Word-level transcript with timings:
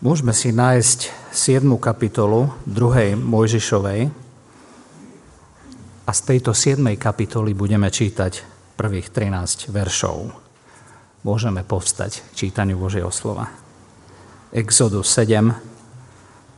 Môžeme 0.00 0.32
si 0.32 0.48
nájsť 0.48 1.28
7. 1.28 1.76
kapitolu 1.76 2.48
2. 2.64 3.20
Mojžišovej 3.20 4.08
a 6.08 6.10
z 6.16 6.20
tejto 6.24 6.56
7. 6.56 6.80
kapitoly 6.96 7.52
budeme 7.52 7.84
čítať 7.92 8.40
prvých 8.80 9.12
13 9.12 9.68
veršov. 9.68 10.32
Môžeme 11.20 11.60
povstať 11.68 12.24
k 12.32 12.48
čítaniu 12.48 12.80
Božieho 12.80 13.12
slova. 13.12 13.52
Exodus 14.56 15.12
7, 15.12 15.52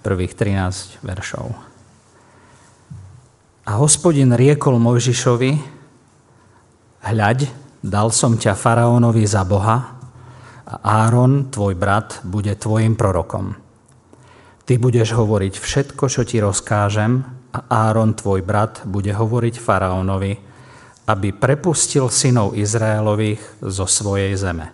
prvých 0.07 0.39
13 0.39 1.03
veršov. 1.03 1.51
A 3.67 3.73
hospodin 3.75 4.39
riekol 4.39 4.79
Mojžišovi, 4.79 5.59
hľaď, 7.11 7.51
dal 7.83 8.15
som 8.15 8.39
ťa 8.39 8.55
faraónovi 8.55 9.27
za 9.27 9.43
Boha, 9.43 10.02
a 10.73 11.05
Áron, 11.05 11.53
tvoj 11.53 11.77
brat, 11.77 12.25
bude 12.25 12.57
tvojim 12.57 12.97
prorokom. 12.97 13.53
Ty 14.65 14.81
budeš 14.81 15.13
hovoriť 15.13 15.61
všetko, 15.61 16.09
čo 16.09 16.25
ti 16.25 16.41
rozkážem 16.41 17.21
a 17.53 17.59
Áron, 17.69 18.17
tvoj 18.17 18.41
brat, 18.41 18.81
bude 18.89 19.13
hovoriť 19.13 19.61
faraónovi, 19.61 20.33
aby 21.13 21.29
prepustil 21.37 22.09
synov 22.09 22.57
Izraelových 22.57 23.61
zo 23.61 23.85
svojej 23.85 24.33
zeme. 24.39 24.73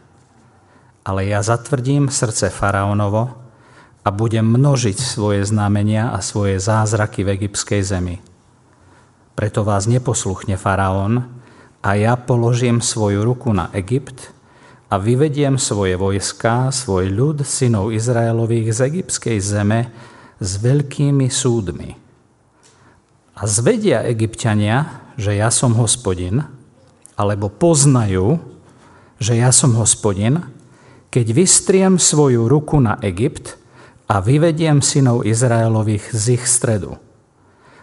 Ale 1.02 1.26
ja 1.26 1.42
zatvrdím 1.42 2.12
srdce 2.12 2.52
faraónovo 2.52 3.34
a 4.06 4.08
budem 4.14 4.46
množiť 4.46 5.02
svoje 5.02 5.42
znamenia 5.42 6.14
a 6.14 6.22
svoje 6.22 6.62
zázraky 6.62 7.26
v 7.26 7.42
egyptskej 7.42 7.82
zemi. 7.82 8.22
Preto 9.34 9.66
vás 9.66 9.90
neposluchne 9.90 10.54
faraón 10.54 11.42
a 11.82 11.90
ja 11.98 12.14
položím 12.14 12.84
svoju 12.84 13.24
ruku 13.24 13.50
na 13.50 13.72
Egypt 13.74 14.37
a 14.88 14.94
vyvediem 14.96 15.60
svoje 15.60 16.00
vojska, 16.00 16.72
svoj 16.72 17.12
ľud, 17.12 17.44
synov 17.44 17.92
Izraelových 17.92 18.72
z 18.72 18.78
egyptskej 18.88 19.36
zeme 19.36 19.92
s 20.40 20.56
veľkými 20.56 21.28
súdmi. 21.28 21.92
A 23.38 23.42
zvedia 23.44 24.02
egyptiania, 24.08 25.04
že 25.20 25.36
ja 25.36 25.52
som 25.52 25.76
hospodin, 25.76 26.42
alebo 27.14 27.52
poznajú, 27.52 28.40
že 29.20 29.36
ja 29.36 29.52
som 29.52 29.76
hospodin, 29.76 30.40
keď 31.12 31.26
vystriem 31.36 31.94
svoju 32.00 32.48
ruku 32.48 32.80
na 32.80 32.96
Egypt 33.04 33.60
a 34.08 34.24
vyvediem 34.24 34.80
synov 34.80 35.28
Izraelových 35.28 36.16
z 36.16 36.40
ich 36.40 36.44
stredu. 36.48 36.96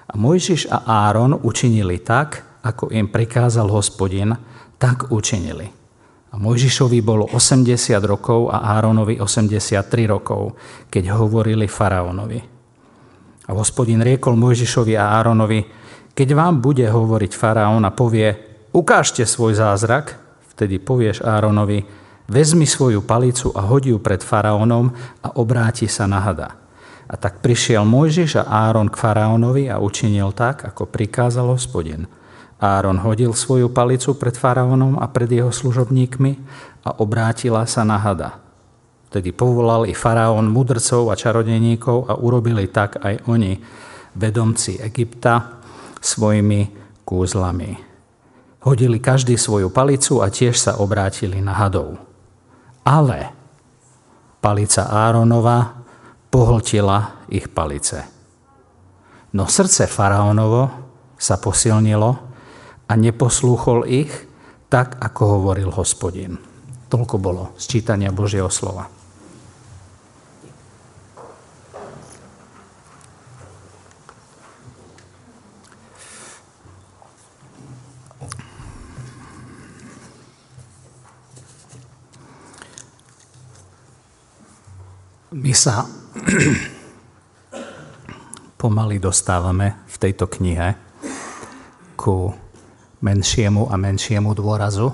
A 0.09 0.14
Mojžiš 0.17 0.73
a 0.73 1.06
Áron 1.09 1.38
učinili 1.38 2.02
tak, 2.02 2.42
ako 2.66 2.90
im 2.90 3.12
prikázal 3.14 3.69
hospodin, 3.69 4.34
tak 4.81 5.14
učinili. 5.14 5.84
A 6.36 6.39
Mojžišovi 6.44 7.00
bolo 7.00 7.31
80 7.31 7.95
rokov 8.03 8.52
a 8.52 8.75
Áronovi 8.75 9.23
83 9.23 9.88
rokov, 10.03 10.59
keď 10.91 11.16
hovorili 11.16 11.64
faraónovi. 11.64 12.39
A 13.47 13.55
hospodin 13.55 14.03
riekol 14.03 14.36
Mojžišovi 14.36 15.00
a 15.00 15.16
Áronovi, 15.16 15.63
keď 16.11 16.30
vám 16.36 16.59
bude 16.59 16.83
hovoriť 16.83 17.31
faraón 17.31 17.88
a 17.88 17.95
povie, 17.95 18.36
ukážte 18.75 19.23
svoj 19.23 19.56
zázrak, 19.56 20.19
vtedy 20.52 20.75
povieš 20.75 21.23
Áronovi, 21.23 21.88
vezmi 22.28 22.67
svoju 22.67 23.00
palicu 23.08 23.56
a 23.56 23.63
hodí 23.63 23.95
ju 23.95 24.03
pred 24.03 24.19
faraónom 24.19 24.91
a 25.23 25.39
obráti 25.39 25.88
sa 25.88 26.03
na 26.03 26.19
hada. 26.19 26.52
A 27.08 27.16
tak 27.16 27.39
prišiel 27.39 27.88
Mojžiš 27.88 28.44
a 28.44 28.67
Áron 28.67 28.91
k 28.91 29.00
faraónovi 29.00 29.72
a 29.72 29.80
učinil 29.80 30.36
tak, 30.36 30.67
ako 30.67 30.83
prikázal 30.83 31.47
hospodin. 31.47 32.11
Áron 32.66 32.97
hodil 32.97 33.30
svoju 33.38 33.69
palicu 33.69 34.17
pred 34.17 34.33
faraónom 34.33 34.97
a 34.97 35.05
pred 35.05 35.30
jeho 35.30 35.53
služobníkmi 35.53 36.31
a 36.81 36.97
obrátila 36.97 37.61
sa 37.69 37.85
na 37.85 38.02
hada. 38.02 38.41
Tedy 39.13 39.30
povolal 39.30 39.85
i 39.85 39.94
faraón 39.94 40.49
mudrcov 40.49 41.13
a 41.13 41.16
čarodejníkov 41.16 42.09
a 42.09 42.17
urobili 42.17 42.66
tak 42.66 42.97
aj 43.06 43.29
oni, 43.29 43.62
vedomci 44.17 44.81
Egypta, 44.81 45.62
svojimi 46.01 46.73
kúzlami. 47.06 47.78
Hodili 48.66 48.97
každý 48.97 49.38
svoju 49.38 49.69
palicu 49.69 50.25
a 50.25 50.34
tiež 50.34 50.57
sa 50.57 50.81
obrátili 50.81 51.38
na 51.38 51.53
hadov. 51.53 52.01
Ale 52.81 53.29
palica 54.41 54.90
Áronova 54.90 55.85
pohltila 56.34 57.29
ich 57.29 57.45
palice. 57.45 58.09
No 59.38 59.45
srdce 59.45 59.85
faraónovo 59.85 60.69
sa 61.13 61.38
posilnilo 61.38 62.25
a 62.85 62.94
neposlúchol 62.94 63.90
ich 63.90 64.13
tak, 64.69 65.01
ako 65.01 65.41
hovoril 65.41 65.73
hospodin. 65.73 66.38
Toľko 66.90 67.16
bolo 67.18 67.44
z 67.57 67.79
čítania 67.79 68.13
Božieho 68.13 68.50
slova. 68.50 68.85
My 85.35 85.52
sa 85.52 85.84
pomaly 88.62 89.03
dostávame 89.03 89.75
v 89.84 89.96
tejto 90.00 90.31
knihe 90.31 90.79
ku 92.00 92.31
menšiemu 93.01 93.67
a 93.67 93.75
menšiemu 93.75 94.31
dôrazu 94.31 94.91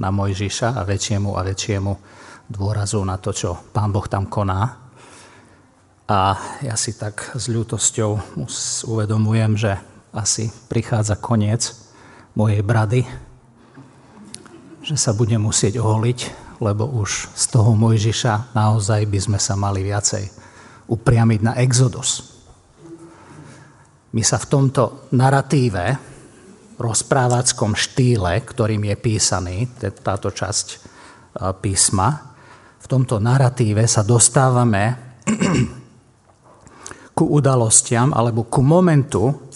na 0.00 0.08
Mojžiša 0.08 0.74
a 0.74 0.82
väčšiemu 0.82 1.36
a 1.36 1.44
väčšiemu 1.44 1.92
dôrazu 2.50 2.98
na 3.06 3.20
to, 3.20 3.30
čo 3.30 3.54
Pán 3.70 3.94
Boh 3.94 4.06
tam 4.10 4.26
koná. 4.26 4.90
A 6.10 6.34
ja 6.66 6.74
si 6.74 6.98
tak 6.98 7.38
s 7.38 7.46
ľútosťou 7.46 8.42
uvedomujem, 8.90 9.54
že 9.54 9.78
asi 10.10 10.50
prichádza 10.66 11.22
koniec 11.22 11.70
mojej 12.34 12.66
brady, 12.66 13.06
že 14.82 14.98
sa 14.98 15.14
budem 15.14 15.38
musieť 15.38 15.78
oholiť, 15.78 16.18
lebo 16.58 16.82
už 16.90 17.30
z 17.30 17.44
toho 17.54 17.78
Mojžiša 17.78 18.58
naozaj 18.58 19.06
by 19.06 19.18
sme 19.22 19.38
sa 19.38 19.54
mali 19.54 19.86
viacej 19.86 20.26
upriamiť 20.90 21.40
na 21.46 21.52
Exodus. 21.62 22.26
My 24.10 24.26
sa 24.26 24.42
v 24.42 24.50
tomto 24.50 25.06
naratíve, 25.14 26.09
rozprávackom 26.80 27.76
štýle, 27.76 28.40
ktorým 28.40 28.88
je 28.88 28.96
písaný 28.96 29.68
táto 30.00 30.32
časť 30.32 30.66
e, 30.72 30.78
písma, 31.60 32.32
v 32.80 32.86
tomto 32.88 33.20
narratíve 33.20 33.84
sa 33.84 34.00
dostávame 34.00 34.96
ku 37.18 37.24
udalostiam 37.28 38.16
alebo 38.16 38.48
ku 38.48 38.64
momentu, 38.64 39.52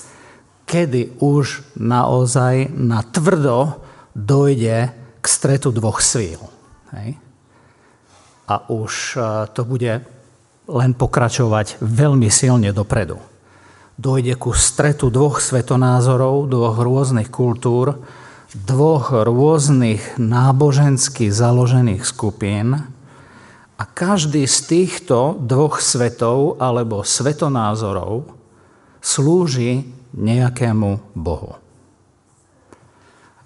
kedy 0.68 1.24
už 1.24 1.76
naozaj 1.80 2.68
na 2.76 3.00
tvrdo 3.00 3.80
dojde 4.12 4.92
k 5.18 5.24
stretu 5.24 5.72
dvoch 5.72 6.04
svíl. 6.04 6.44
A 8.44 8.54
už 8.68 9.16
e, 9.16 9.18
to 9.56 9.64
bude 9.64 10.04
len 10.68 10.92
pokračovať 10.92 11.80
veľmi 11.80 12.28
silne 12.28 12.68
dopredu 12.76 13.33
dojde 13.98 14.34
ku 14.34 14.50
stretu 14.54 15.10
dvoch 15.10 15.38
svetonázorov, 15.38 16.50
dvoch 16.50 16.76
rôznych 16.78 17.30
kultúr, 17.30 18.02
dvoch 18.54 19.10
rôznych 19.10 20.18
nábožensky 20.18 21.30
založených 21.30 22.06
skupín 22.06 22.78
a 23.74 23.82
každý 23.82 24.46
z 24.46 24.58
týchto 24.70 25.38
dvoch 25.42 25.82
svetov 25.82 26.62
alebo 26.62 27.02
svetonázorov 27.02 28.30
slúži 29.02 29.90
nejakému 30.14 31.14
Bohu. 31.18 31.58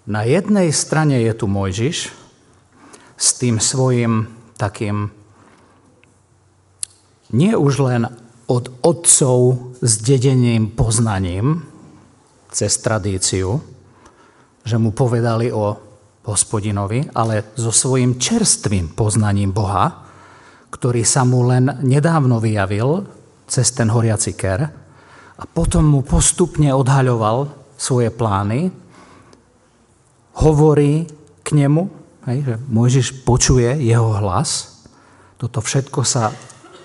Na 0.08 0.24
jednej 0.24 0.72
strane 0.72 1.20
je 1.20 1.32
tu 1.36 1.48
Mojžiš 1.48 2.12
s 3.16 3.28
tým 3.36 3.60
svojim 3.60 4.28
takým 4.56 5.12
nie 7.28 7.52
už 7.52 7.74
len 7.84 8.02
od 8.48 8.64
otcov 8.80 9.38
s 9.84 9.92
dedeným 10.00 10.72
poznaním 10.72 11.60
cez 12.48 12.80
tradíciu, 12.80 13.60
že 14.64 14.76
mu 14.80 14.96
povedali 14.96 15.52
o 15.52 15.76
hospodinovi, 16.24 17.12
ale 17.12 17.52
so 17.56 17.72
svojím 17.72 18.16
čerstvým 18.20 18.92
poznaním 18.92 19.52
Boha, 19.52 20.04
ktorý 20.68 21.04
sa 21.04 21.24
mu 21.24 21.44
len 21.48 21.80
nedávno 21.80 22.40
vyjavil 22.40 23.04
cez 23.48 23.72
ten 23.72 23.88
horiaci 23.88 24.36
ker 24.36 24.60
a 25.38 25.42
potom 25.48 25.88
mu 25.88 26.00
postupne 26.04 26.68
odhaľoval 26.72 27.48
svoje 27.78 28.12
plány, 28.12 28.68
hovorí 30.44 31.08
k 31.40 31.48
nemu, 31.56 31.88
hej, 32.28 32.38
že 32.44 32.54
Mojžiš 32.68 33.08
počuje 33.24 33.70
jeho 33.80 34.12
hlas, 34.20 34.82
toto 35.40 35.64
všetko 35.64 36.00
sa 36.04 36.34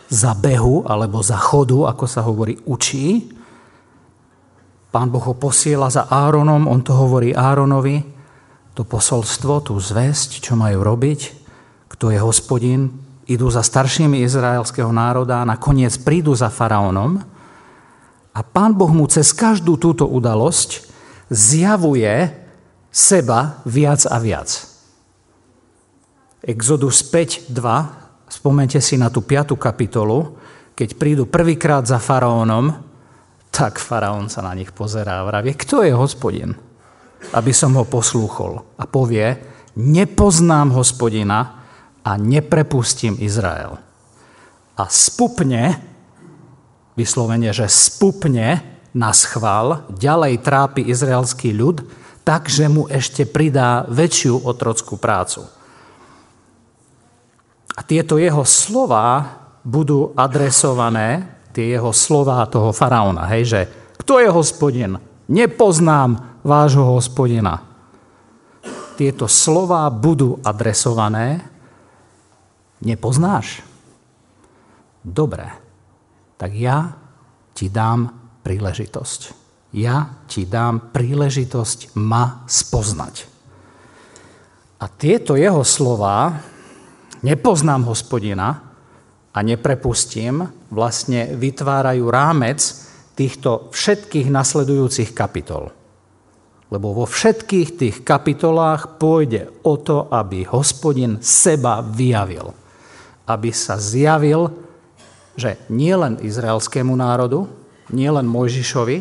za 0.10 0.36
behu 0.36 0.84
alebo 0.88 1.24
za 1.24 1.38
chodu, 1.38 1.88
ako 1.88 2.06
sa 2.08 2.24
hovorí, 2.24 2.60
učí. 2.68 3.32
Pán 4.94 5.10
Boh 5.10 5.24
ho 5.24 5.36
posiela 5.38 5.90
za 5.90 6.06
Áronom, 6.10 6.70
on 6.70 6.86
to 6.86 6.94
hovorí 6.94 7.34
Áronovi, 7.34 8.04
to 8.74 8.86
posolstvo, 8.86 9.62
tú 9.66 9.78
zväzť, 9.78 10.42
čo 10.42 10.54
majú 10.58 10.82
robiť, 10.82 11.20
kto 11.94 12.10
je 12.10 12.20
hospodin, 12.22 12.90
idú 13.30 13.48
za 13.48 13.64
staršími 13.64 14.22
izraelského 14.26 14.90
národa 14.90 15.42
a 15.42 15.50
nakoniec 15.50 15.96
prídu 16.02 16.34
za 16.34 16.50
faraónom. 16.50 17.22
A 18.34 18.40
pán 18.42 18.74
Boh 18.74 18.90
mu 18.90 19.06
cez 19.06 19.30
každú 19.30 19.78
túto 19.78 20.10
udalosť 20.10 20.90
zjavuje 21.30 22.34
seba 22.90 23.62
viac 23.66 24.06
a 24.10 24.18
viac. 24.18 24.50
Exodus 26.44 27.06
5.2, 27.08 28.03
spomente 28.34 28.82
si 28.82 28.98
na 28.98 29.14
tú 29.14 29.22
5. 29.22 29.54
kapitolu, 29.54 30.34
keď 30.74 30.90
prídu 30.98 31.24
prvýkrát 31.30 31.86
za 31.86 32.02
faraónom, 32.02 32.74
tak 33.54 33.78
faraón 33.78 34.34
sa 34.34 34.42
na 34.42 34.58
nich 34.58 34.74
pozerá 34.74 35.22
a 35.22 35.28
vravie, 35.30 35.54
kto 35.54 35.86
je 35.86 35.94
hospodin? 35.94 36.58
Aby 37.38 37.54
som 37.54 37.78
ho 37.78 37.86
poslúchol. 37.86 38.66
A 38.82 38.90
povie, 38.90 39.38
nepoznám 39.78 40.74
hospodina, 40.74 41.64
a 42.04 42.20
neprepustím 42.20 43.16
Izrael. 43.24 43.80
A 44.76 44.84
spupne, 44.92 45.80
vyslovene, 47.00 47.56
že 47.56 47.66
spupne 47.72 48.60
na 48.92 49.16
schvál, 49.16 49.88
ďalej 49.96 50.44
trápi 50.44 50.82
izraelský 50.84 51.56
ľud, 51.56 51.88
takže 52.28 52.68
mu 52.68 52.86
ešte 52.92 53.24
pridá 53.24 53.88
väčšiu 53.88 54.44
otrockú 54.44 55.00
prácu. 55.00 55.48
A 57.74 57.82
tieto 57.82 58.22
jeho 58.22 58.46
slova 58.46 59.26
budú 59.66 60.14
adresované, 60.14 61.26
tie 61.56 61.74
jeho 61.74 61.90
slova 61.96 62.46
toho 62.46 62.70
faraóna, 62.70 63.26
hej, 63.34 63.44
že 63.46 63.62
kto 64.04 64.20
je 64.20 64.30
hospodin? 64.30 65.00
Nepoznám 65.32 66.42
vášho 66.44 66.84
hospodina. 67.00 67.64
Tieto 68.94 69.26
slova 69.26 69.90
budú 69.90 70.38
adresované 70.44 71.54
Nepoznáš? 72.84 73.64
Dobre, 75.00 75.48
tak 76.36 76.52
ja 76.52 76.92
ti 77.56 77.72
dám 77.72 78.12
príležitosť. 78.44 79.22
Ja 79.74 80.22
ti 80.28 80.44
dám 80.44 80.92
príležitosť 80.92 81.96
ma 81.96 82.44
spoznať. 82.44 83.16
A 84.84 84.86
tieto 84.92 85.40
jeho 85.40 85.64
slova, 85.64 86.44
nepoznám 87.24 87.88
hospodina 87.88 88.76
a 89.34 89.40
neprepustím, 89.42 90.46
vlastne 90.70 91.34
vytvárajú 91.34 92.06
rámec 92.12 92.60
týchto 93.18 93.72
všetkých 93.72 94.30
nasledujúcich 94.30 95.16
kapitol. 95.16 95.72
Lebo 96.70 96.94
vo 96.94 97.06
všetkých 97.06 97.70
tých 97.78 97.96
kapitolách 98.02 98.98
pôjde 98.98 99.50
o 99.66 99.78
to, 99.78 100.10
aby 100.10 100.46
hospodin 100.46 101.22
seba 101.22 101.82
vyjavil 101.86 102.64
aby 103.28 103.50
sa 103.56 103.80
zjavil, 103.80 104.52
že 105.34 105.58
nie 105.72 105.94
len 105.96 106.20
izraelskému 106.20 106.94
národu, 106.94 107.48
nie 107.96 108.10
len 108.12 108.28
Mojžišovi, 108.28 108.98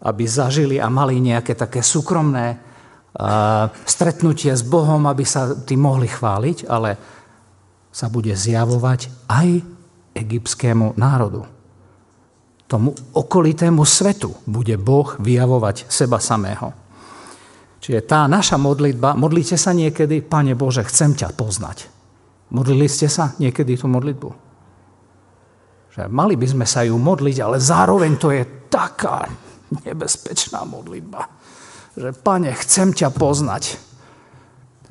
aby 0.00 0.24
zažili 0.24 0.76
a 0.80 0.88
mali 0.88 1.20
nejaké 1.20 1.54
také 1.54 1.84
súkromné 1.84 2.58
stretnutie 3.84 4.54
s 4.54 4.62
Bohom, 4.64 5.04
aby 5.10 5.26
sa 5.26 5.52
tým 5.52 5.82
mohli 5.82 6.06
chváliť, 6.06 6.70
ale 6.70 6.96
sa 7.90 8.06
bude 8.06 8.32
zjavovať 8.34 9.10
aj 9.26 9.48
egyptskému 10.14 10.94
národu. 10.94 11.46
Tomu 12.70 12.94
okolitému 12.94 13.82
svetu 13.82 14.30
bude 14.46 14.78
Boh 14.78 15.18
vyjavovať 15.18 15.90
seba 15.90 16.22
samého. 16.22 16.70
Čiže 17.82 18.06
tá 18.06 18.30
naša 18.30 18.60
modlitba, 18.60 19.18
modlite 19.18 19.58
sa 19.58 19.74
niekedy, 19.74 20.22
Pane 20.22 20.54
Bože, 20.54 20.86
chcem 20.86 21.16
ťa 21.16 21.34
poznať. 21.34 21.90
Modlili 22.54 22.86
ste 22.86 23.10
sa 23.10 23.34
niekedy 23.38 23.74
tú 23.74 23.90
modlitbu? 23.90 24.30
Že 25.90 26.02
mali 26.06 26.38
by 26.38 26.46
sme 26.46 26.66
sa 26.66 26.86
ju 26.86 26.94
modliť, 26.94 27.36
ale 27.42 27.58
zároveň 27.58 28.12
to 28.20 28.30
je 28.30 28.42
taká 28.70 29.26
nebezpečná 29.82 30.62
modlitba. 30.62 31.26
Že, 31.98 32.14
pane, 32.22 32.54
chcem 32.54 32.94
ťa 32.94 33.10
poznať. 33.10 33.78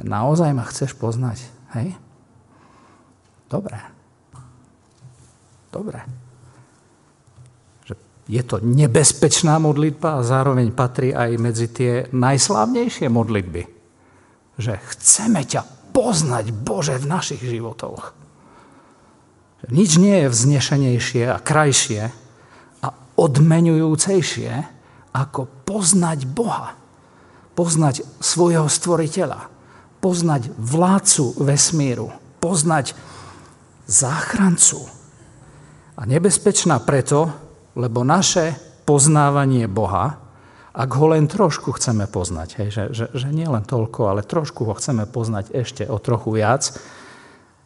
Naozaj 0.03 0.51
ma 0.51 0.67
chceš 0.67 0.95
poznať? 0.95 1.43
Hej? 1.75 1.95
Dobre. 3.49 3.77
Dobre. 5.73 5.99
Že 7.85 7.93
je 8.29 8.41
to 8.45 8.61
nebezpečná 8.61 9.57
modlitba 9.57 10.21
a 10.21 10.25
zároveň 10.25 10.69
patrí 10.69 11.09
aj 11.09 11.29
medzi 11.41 11.67
tie 11.73 12.05
najslávnejšie 12.13 13.09
modlitby. 13.09 13.61
Že 14.61 14.73
chceme 14.93 15.41
ťa 15.45 15.61
poznať 15.89 16.53
Bože 16.53 17.01
v 17.01 17.09
našich 17.09 17.41
životoch. 17.41 18.13
Nič 19.67 19.99
nie 19.99 20.23
je 20.23 20.31
vznešenejšie 20.31 21.27
a 21.27 21.37
krajšie 21.41 22.01
a 22.79 22.87
odmenujúcejšie, 23.19 24.51
ako 25.11 25.49
poznať 25.67 26.29
Boha. 26.29 26.79
Poznať 27.57 28.07
svojho 28.23 28.71
stvoriteľa. 28.71 29.51
Poznať 29.99 30.53
vládcu 30.55 31.43
vesmíru. 31.43 32.07
Poznať 32.39 32.95
záchrancu. 33.89 34.85
A 35.97 36.05
nebezpečná 36.05 36.77
preto, 36.85 37.33
lebo 37.73 38.05
naše 38.05 38.53
poznávanie 38.85 39.65
Boha 39.65 40.29
ak 40.79 40.89
ho 40.95 41.11
len 41.11 41.25
trošku 41.25 41.75
chceme 41.75 42.05
poznať, 42.05 42.49
hej, 42.61 42.69
že, 42.69 42.83
že, 42.93 43.05
že 43.11 43.27
nie 43.33 43.49
len 43.49 43.65
toľko, 43.65 44.15
ale 44.15 44.21
trošku 44.21 44.69
ho 44.69 44.73
chceme 44.77 45.09
poznať 45.09 45.51
ešte 45.51 45.83
o 45.89 45.97
trochu 45.97 46.39
viac, 46.39 46.71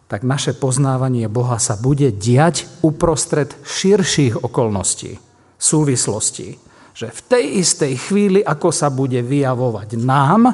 tak 0.07 0.25
naše 0.25 0.57
poznávanie 0.57 1.29
Boha 1.29 1.61
sa 1.61 1.77
bude 1.77 2.09
diať 2.09 2.65
uprostred 2.81 3.53
širších 3.65 4.41
okolností, 4.41 5.21
súvislostí. 5.61 6.57
Že 6.93 7.07
v 7.09 7.21
tej 7.25 7.45
istej 7.61 7.93
chvíli, 7.97 8.39
ako 8.41 8.69
sa 8.69 8.89
bude 8.93 9.21
vyjavovať 9.21 9.89
nám, 10.01 10.53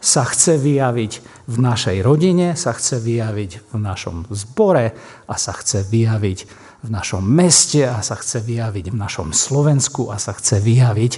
sa 0.00 0.22
chce 0.26 0.56
vyjaviť 0.56 1.29
v 1.50 1.56
našej 1.58 1.98
rodine, 2.06 2.54
sa 2.54 2.70
chce 2.70 3.02
vyjaviť 3.02 3.74
v 3.74 3.76
našom 3.82 4.30
zbore 4.30 4.94
a 5.26 5.34
sa 5.34 5.50
chce 5.50 5.82
vyjaviť 5.82 6.38
v 6.86 6.88
našom 6.88 7.26
meste 7.26 7.82
a 7.82 7.98
sa 8.06 8.14
chce 8.14 8.38
vyjaviť 8.38 8.94
v 8.94 8.96
našom 8.96 9.34
Slovensku 9.34 10.14
a 10.14 10.16
sa 10.22 10.30
chce 10.30 10.62
vyjaviť 10.62 11.12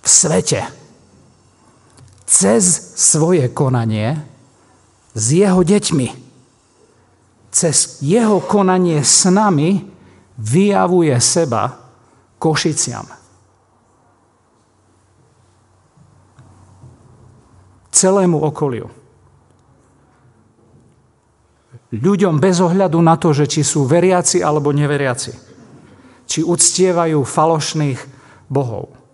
v 0.00 0.08
svete 0.08 0.64
cez 2.24 2.64
svoje 2.96 3.52
konanie 3.52 4.18
s 5.12 5.24
jeho 5.30 5.60
deťmi. 5.60 6.08
Cez 7.54 8.02
jeho 8.02 8.42
konanie 8.42 9.04
s 9.04 9.30
nami 9.30 9.84
vyjavuje 10.40 11.14
seba 11.22 11.70
Košiciam. 12.42 13.06
Celému 17.94 18.42
okoliu. 18.42 18.90
Ľuďom 21.94 22.42
bez 22.42 22.58
ohľadu 22.58 22.98
na 22.98 23.14
to, 23.14 23.30
že 23.30 23.46
či 23.46 23.62
sú 23.62 23.86
veriaci 23.86 24.42
alebo 24.42 24.74
neveriaci. 24.74 25.30
Či 26.26 26.42
uctievajú 26.42 27.22
falošných 27.22 28.00
bohov 28.50 29.04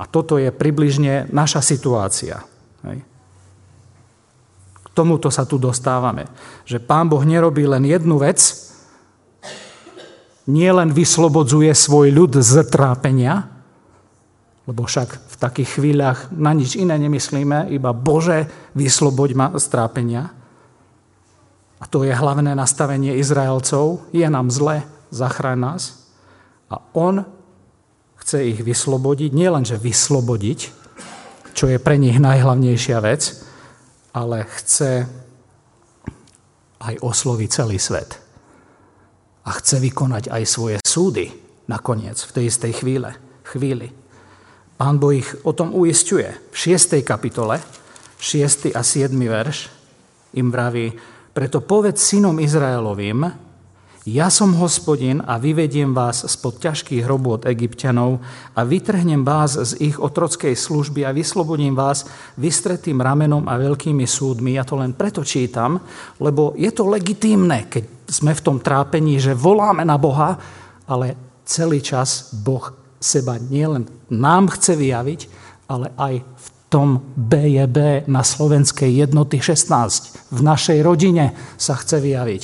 a 0.00 0.08
toto 0.08 0.40
je 0.40 0.48
približne 0.48 1.28
naša 1.28 1.60
situácia. 1.60 2.40
Hej. 2.88 3.04
Tomuto 4.96 5.28
sa 5.28 5.44
tu 5.44 5.60
dostávame. 5.60 6.24
Že 6.64 6.80
Pán 6.80 7.12
Boh 7.12 7.20
nerobí 7.20 7.68
len 7.68 7.84
jednu 7.84 8.16
vec, 8.16 8.40
nie 10.48 10.72
len 10.72 10.88
vyslobodzuje 10.90 11.70
svoj 11.76 12.16
ľud 12.16 12.32
z 12.40 12.64
trápenia, 12.72 13.52
lebo 14.64 14.88
však 14.88 15.29
takých 15.40 15.80
chvíľach 15.80 16.28
na 16.36 16.52
nič 16.52 16.76
iné 16.76 17.00
nemyslíme, 17.00 17.72
iba 17.72 17.96
Bože, 17.96 18.44
vysloboď 18.76 19.30
ma 19.32 19.46
z 19.56 19.64
trápenia. 19.72 20.28
A 21.80 21.84
to 21.88 22.04
je 22.04 22.12
hlavné 22.12 22.52
nastavenie 22.52 23.16
Izraelcov. 23.16 24.04
Je 24.12 24.28
nám 24.28 24.52
zle, 24.52 24.84
zachráň 25.08 25.58
nás. 25.58 25.82
A 26.68 26.76
on 26.92 27.24
chce 28.20 28.52
ich 28.52 28.60
vyslobodiť, 28.60 29.32
nielenže 29.32 29.80
vyslobodiť, 29.80 30.60
čo 31.56 31.66
je 31.72 31.80
pre 31.80 31.96
nich 31.96 32.20
najhlavnejšia 32.20 33.00
vec, 33.00 33.42
ale 34.12 34.44
chce 34.44 35.08
aj 36.84 36.94
osloviť 37.00 37.48
celý 37.48 37.80
svet. 37.80 38.20
A 39.48 39.56
chce 39.56 39.80
vykonať 39.80 40.28
aj 40.28 40.42
svoje 40.44 40.76
súdy 40.84 41.32
nakoniec, 41.64 42.20
v 42.20 42.34
tej 42.36 42.44
istej 42.52 42.72
chvíle, 42.76 43.10
chvíli. 43.56 43.99
Pán 44.80 44.96
Boh 44.96 45.12
ich 45.12 45.28
o 45.44 45.52
tom 45.52 45.76
uistuje. 45.76 46.32
V 46.48 46.56
6. 46.56 47.04
kapitole, 47.04 47.60
6. 48.16 48.72
a 48.72 48.80
7. 48.80 49.12
verš 49.12 49.68
im 50.40 50.48
vraví, 50.48 50.96
preto 51.36 51.60
povedz 51.60 52.00
synom 52.00 52.40
Izraelovým, 52.40 53.28
Ja 54.08 54.32
som 54.32 54.56
hospodin 54.56 55.20
a 55.20 55.36
vyvediem 55.36 55.92
vás 55.92 56.24
spod 56.24 56.64
ťažkých 56.64 57.04
robôt 57.04 57.44
egyptianov 57.44 58.24
a 58.56 58.64
vytrhnem 58.64 59.20
vás 59.20 59.60
z 59.60 59.76
ich 59.84 60.00
otrockej 60.00 60.56
služby 60.56 61.04
a 61.04 61.12
vyslobodím 61.12 61.76
vás 61.76 62.08
vystretým 62.40 63.04
ramenom 63.04 63.44
a 63.44 63.60
veľkými 63.60 64.08
súdmi. 64.08 64.56
Ja 64.56 64.64
to 64.64 64.80
len 64.80 64.96
preto 64.96 65.20
čítam, 65.20 65.76
lebo 66.16 66.56
je 66.56 66.72
to 66.72 66.88
legitímne, 66.88 67.68
keď 67.68 67.84
sme 68.08 68.32
v 68.32 68.40
tom 68.40 68.56
trápení, 68.56 69.20
že 69.20 69.36
voláme 69.36 69.84
na 69.84 70.00
Boha, 70.00 70.40
ale 70.88 71.12
celý 71.44 71.84
čas 71.84 72.32
Boh 72.32 72.79
seba 73.00 73.40
nielen 73.40 73.88
nám 74.12 74.52
chce 74.52 74.76
vyjaviť, 74.76 75.20
ale 75.72 75.90
aj 75.96 76.14
v 76.20 76.46
tom 76.70 77.02
BJB 77.18 78.06
na 78.06 78.22
slovenskej 78.22 78.94
jednoty 78.94 79.42
16 79.42 80.30
v 80.30 80.40
našej 80.44 80.78
rodine 80.86 81.34
sa 81.58 81.74
chce 81.74 81.98
vyjaviť 81.98 82.42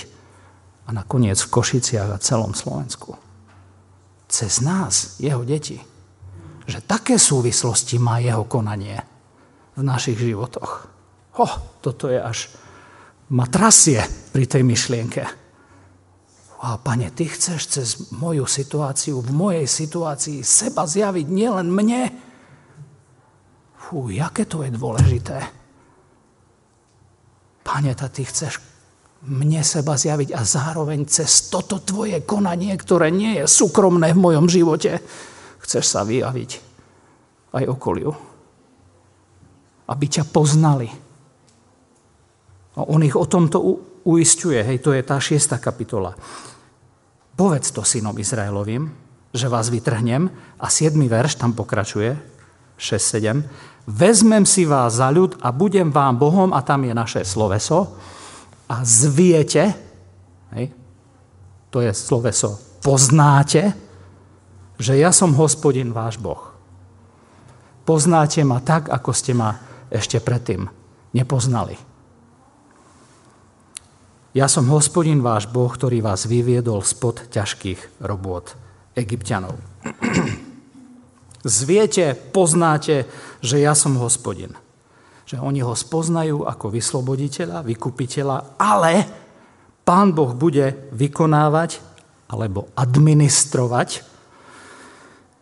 a 0.86 0.90
nakoniec 0.90 1.38
v 1.38 1.52
Košiciach 1.52 2.10
a 2.16 2.22
celom 2.22 2.56
Slovensku. 2.56 3.14
Cez 4.26 4.58
nás, 4.64 5.20
jeho 5.22 5.46
deti. 5.46 5.78
Že 6.66 6.82
také 6.82 7.14
súvislosti 7.14 8.02
má 8.02 8.18
jeho 8.18 8.42
konanie 8.42 8.98
v 9.78 9.82
našich 9.86 10.18
životoch. 10.18 10.90
Ho, 11.38 11.46
toto 11.78 12.10
je 12.10 12.18
až 12.18 12.50
matrasie 13.30 14.02
pri 14.34 14.50
tej 14.50 14.66
myšlienke. 14.66 15.45
A 16.56 16.80
pane, 16.80 17.12
ty 17.12 17.28
chceš 17.28 17.60
cez 17.68 17.88
moju 18.16 18.48
situáciu, 18.48 19.20
v 19.20 19.30
mojej 19.32 19.66
situácii 19.68 20.40
seba 20.40 20.88
zjaviť 20.88 21.26
nielen 21.28 21.68
mne. 21.68 22.08
Fú, 23.76 24.08
jaké 24.08 24.48
to 24.48 24.64
je 24.64 24.72
dôležité. 24.72 25.36
Pane, 27.60 27.92
ty 27.92 28.22
chceš 28.24 28.56
mne 29.26 29.60
seba 29.60 30.00
zjaviť 30.00 30.32
a 30.32 30.40
zároveň 30.46 31.04
cez 31.04 31.52
toto 31.52 31.82
tvoje 31.82 32.24
konanie, 32.24 32.72
ktoré 32.78 33.12
nie 33.12 33.42
je 33.42 33.44
súkromné 33.44 34.16
v 34.16 34.22
mojom 34.22 34.46
živote, 34.48 35.02
chceš 35.60 35.84
sa 35.84 36.08
vyjaviť 36.08 36.50
aj 37.52 37.64
okoliu. 37.68 38.12
Aby 39.86 40.04
ťa 40.08 40.24
poznali. 40.30 40.88
A 42.76 42.80
on 42.86 43.04
ich 43.04 43.14
o 43.14 43.28
tomto 43.28 43.60
uistuje, 44.06 44.62
hej, 44.62 44.78
to 44.78 44.94
je 44.94 45.02
tá 45.02 45.18
šiesta 45.18 45.58
kapitola. 45.58 46.14
Povedz 47.34 47.74
to 47.74 47.82
synom 47.82 48.14
Izraelovým, 48.16 48.88
že 49.34 49.50
vás 49.50 49.68
vytrhnem 49.68 50.30
a 50.56 50.66
7. 50.70 50.94
verš 50.96 51.42
tam 51.42 51.52
pokračuje, 51.52 52.14
6-7. 52.78 53.42
Vezmem 53.90 54.46
si 54.46 54.64
vás 54.64 55.02
za 55.02 55.10
ľud 55.10 55.42
a 55.42 55.50
budem 55.50 55.90
vám 55.90 56.16
Bohom, 56.16 56.54
a 56.54 56.62
tam 56.62 56.86
je 56.86 56.94
naše 56.94 57.20
sloveso, 57.26 57.98
a 58.66 58.82
zviete, 58.82 59.74
hej, 60.54 60.70
to 61.70 61.82
je 61.82 61.92
sloveso, 61.94 62.58
poznáte, 62.82 63.74
že 64.80 64.98
ja 64.98 65.10
som 65.10 65.34
hospodin 65.34 65.94
váš 65.94 66.18
Boh. 66.18 66.54
Poznáte 67.86 68.42
ma 68.42 68.58
tak, 68.58 68.90
ako 68.90 69.10
ste 69.14 69.32
ma 69.34 69.54
ešte 69.86 70.18
predtým 70.18 70.66
nepoznali. 71.14 71.85
Ja 74.36 74.52
som 74.52 74.68
hospodin 74.68 75.24
váš 75.24 75.48
Boh, 75.48 75.72
ktorý 75.72 76.04
vás 76.04 76.28
vyviedol 76.28 76.84
spod 76.84 77.32
ťažkých 77.32 78.04
robôt 78.04 78.52
egyptianov. 78.92 79.56
Zviete, 81.40 82.12
poznáte, 82.12 83.08
že 83.40 83.64
ja 83.64 83.72
som 83.72 83.96
hospodin 83.96 84.52
že 85.26 85.42
oni 85.42 85.58
ho 85.58 85.74
spoznajú 85.74 86.46
ako 86.46 86.70
vysloboditeľa, 86.70 87.66
vykupiteľa, 87.66 88.62
ale 88.62 88.92
pán 89.82 90.14
Boh 90.14 90.30
bude 90.30 90.86
vykonávať 90.94 91.82
alebo 92.30 92.70
administrovať 92.78 94.06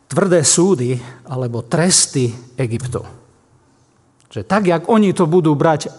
tvrdé 0.09 0.41
súdy 0.41 0.97
alebo 1.29 1.69
tresty 1.69 2.33
Egyptu. 2.57 3.05
Že 4.33 4.41
tak, 4.49 4.73
jak 4.73 4.89
oni 4.89 5.13
to 5.13 5.29
budú 5.29 5.53
brať 5.53 5.93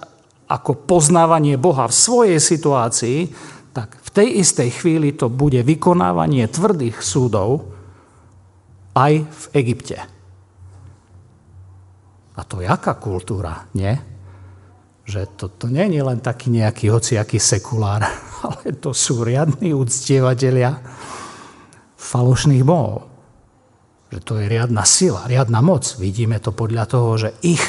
ako 0.45 0.85
poznávanie 0.85 1.57
Boha 1.57 1.89
v 1.89 1.95
svojej 1.95 2.39
situácii, 2.41 3.19
tak 3.75 3.97
v 3.99 4.09
tej 4.13 4.29
istej 4.39 4.69
chvíli 4.71 5.17
to 5.17 5.27
bude 5.27 5.59
vykonávanie 5.65 6.47
tvrdých 6.47 7.01
súdov 7.01 7.75
aj 8.95 9.27
v 9.27 9.43
Egypte. 9.57 9.97
A 12.35 12.41
to 12.43 12.63
je 12.63 12.67
aká 12.67 12.95
kultúra, 12.95 13.67
nie? 13.75 13.91
Že 15.05 15.21
to, 15.35 15.45
to 15.55 15.65
nie 15.67 15.91
je 15.91 16.03
len 16.03 16.19
taký 16.19 16.51
nejaký 16.51 16.91
hociaký 16.91 17.39
sekulár, 17.39 18.03
ale 18.47 18.75
to 18.79 18.95
sú 18.95 19.27
riadní 19.27 19.75
úctievateľia 19.75 20.79
falošných 21.99 22.63
bohov. 22.63 23.11
Že 24.13 24.19
to 24.21 24.33
je 24.39 24.45
riadna 24.47 24.83
sila, 24.85 25.27
riadna 25.27 25.59
moc. 25.59 25.97
Vidíme 25.99 26.39
to 26.39 26.53
podľa 26.55 26.83
toho, 26.87 27.09
že 27.17 27.29
ich 27.43 27.63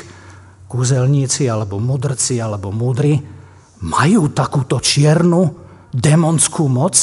kúzelníci 0.67 1.47
alebo 1.47 1.79
mudrci 1.79 2.43
alebo 2.43 2.75
múdri 2.75 3.19
majú 3.83 4.31
takúto 4.35 4.83
čiernu 4.83 5.55
demonskú 5.95 6.67
moc, 6.67 6.95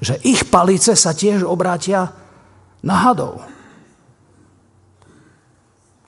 že 0.00 0.16
ich 0.24 0.48
palice 0.48 0.96
sa 0.96 1.12
tiež 1.12 1.44
obrátia 1.44 2.08
na 2.80 2.94
hadov. 3.04 3.44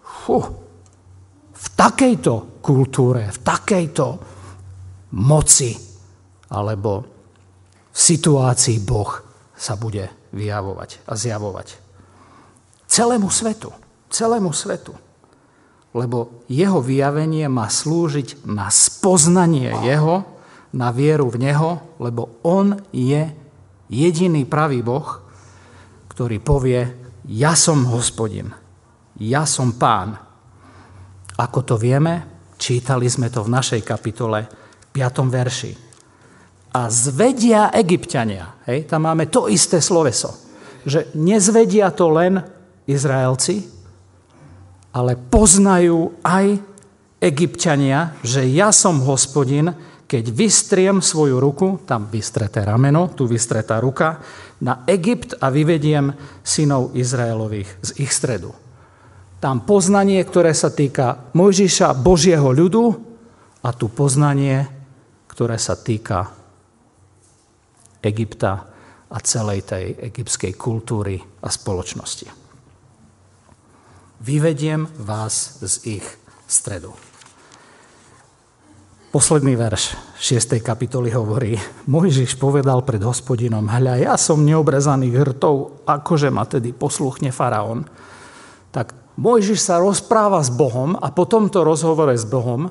Fuh 0.03 0.47
v 1.53 1.67
takejto 1.77 2.63
kultúre, 2.65 3.29
v 3.29 3.39
takejto 3.43 4.07
moci 5.19 5.75
alebo 6.51 6.93
v 7.93 7.99
situácii 7.99 8.79
Boh 8.81 9.11
sa 9.53 9.77
bude 9.77 10.09
vyjavovať 10.33 11.05
a 11.05 11.13
zjavovať. 11.13 11.69
Celému 12.89 13.29
svetu, 13.29 13.71
celému 14.09 14.53
svetu. 14.53 14.97
Lebo 15.93 16.45
jeho 16.49 16.81
vyjavenie 16.81 17.49
má 17.53 17.69
slúžiť 17.69 18.49
na 18.49 18.73
spoznanie 18.73 19.77
jeho, 19.85 20.25
na 20.73 20.89
vieru 20.89 21.29
v 21.29 21.37
neho, 21.49 21.71
lebo 22.01 22.41
on 22.49 22.81
je 22.97 23.29
jediný 23.93 24.49
pravý 24.49 24.81
Boh, 24.81 25.21
ktorý 26.09 26.41
povie, 26.41 26.81
ja 27.29 27.53
som 27.53 27.85
hospodin, 27.93 28.49
ja 29.21 29.45
som 29.45 29.77
pán, 29.77 30.17
ako 31.37 31.61
to 31.65 31.75
vieme, 31.77 32.25
čítali 32.57 33.07
sme 33.09 33.29
to 33.29 33.45
v 33.45 33.53
našej 33.53 33.81
kapitole 33.85 34.49
5. 34.93 35.29
verši. 35.29 35.73
A 36.73 36.89
zvedia 36.89 37.69
egyptiania, 37.69 38.65
hej, 38.65 38.89
tam 38.89 39.05
máme 39.05 39.29
to 39.29 39.45
isté 39.53 39.77
sloveso, 39.77 40.33
že 40.89 41.13
nezvedia 41.21 41.93
to 41.93 42.09
len 42.09 42.41
Izraelci, 42.89 43.82
ale 44.93 45.17
poznajú 45.17 46.21
aj 46.21 46.61
egyptiania, 47.23 48.17
že 48.21 48.45
ja 48.49 48.71
som 48.73 49.01
hospodin, 49.05 49.73
keď 50.05 50.25
vystriem 50.29 51.01
svoju 51.01 51.41
ruku, 51.41 51.81
tam 51.89 52.09
vystreté 52.13 52.65
rameno, 52.65 53.13
tu 53.17 53.25
vystretá 53.25 53.81
ruka, 53.81 54.21
na 54.63 54.85
Egypt 54.87 55.41
a 55.41 55.51
vyvediem 55.51 56.13
synov 56.45 56.95
Izraelových 56.95 57.71
z 57.83 57.91
ich 58.05 58.13
stredu 58.13 58.53
tam 59.43 59.67
poznanie, 59.67 60.23
ktoré 60.23 60.55
sa 60.55 60.71
týka 60.71 61.35
Mojžiša, 61.35 61.99
Božieho 61.99 62.55
ľudu 62.55 62.95
a 63.67 63.75
tu 63.75 63.91
poznanie, 63.91 64.71
ktoré 65.27 65.59
sa 65.59 65.75
týka 65.75 66.31
Egypta 67.99 68.71
a 69.11 69.19
celej 69.19 69.67
tej 69.67 69.99
egyptskej 69.99 70.55
kultúry 70.55 71.19
a 71.19 71.51
spoločnosti. 71.51 72.42
Vyvediem 74.23 74.87
vás 75.03 75.59
z 75.67 75.99
ich 75.99 76.07
stredu. 76.47 76.95
Posledný 79.11 79.59
verš 79.59 79.99
6. 80.15 80.63
kapitoly 80.63 81.11
hovorí, 81.11 81.59
Mojžiš 81.91 82.39
povedal 82.39 82.87
pred 82.87 83.03
hospodinom, 83.03 83.67
hľa, 83.67 83.99
ja 83.99 84.15
som 84.15 84.47
neobrezaných 84.47 85.19
hrtov, 85.19 85.83
akože 85.91 86.31
ma 86.31 86.47
tedy 86.47 86.71
posluchne 86.71 87.35
faraón. 87.35 87.83
Tak 88.71 88.95
Mojžiš 89.19 89.59
sa 89.59 89.83
rozpráva 89.83 90.39
s 90.39 90.55
Bohom 90.55 90.95
a 91.03 91.11
po 91.11 91.27
tomto 91.27 91.67
rozhovore 91.67 92.15
s 92.15 92.23
Bohom, 92.23 92.71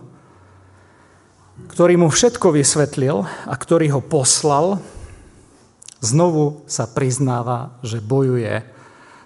ktorý 1.68 2.00
mu 2.00 2.08
všetko 2.08 2.48
vysvetlil 2.56 3.28
a 3.28 3.54
ktorý 3.60 3.92
ho 3.92 4.00
poslal, 4.00 4.80
znovu 6.00 6.64
sa 6.64 6.88
priznáva, 6.88 7.76
že 7.84 8.00
bojuje 8.00 8.64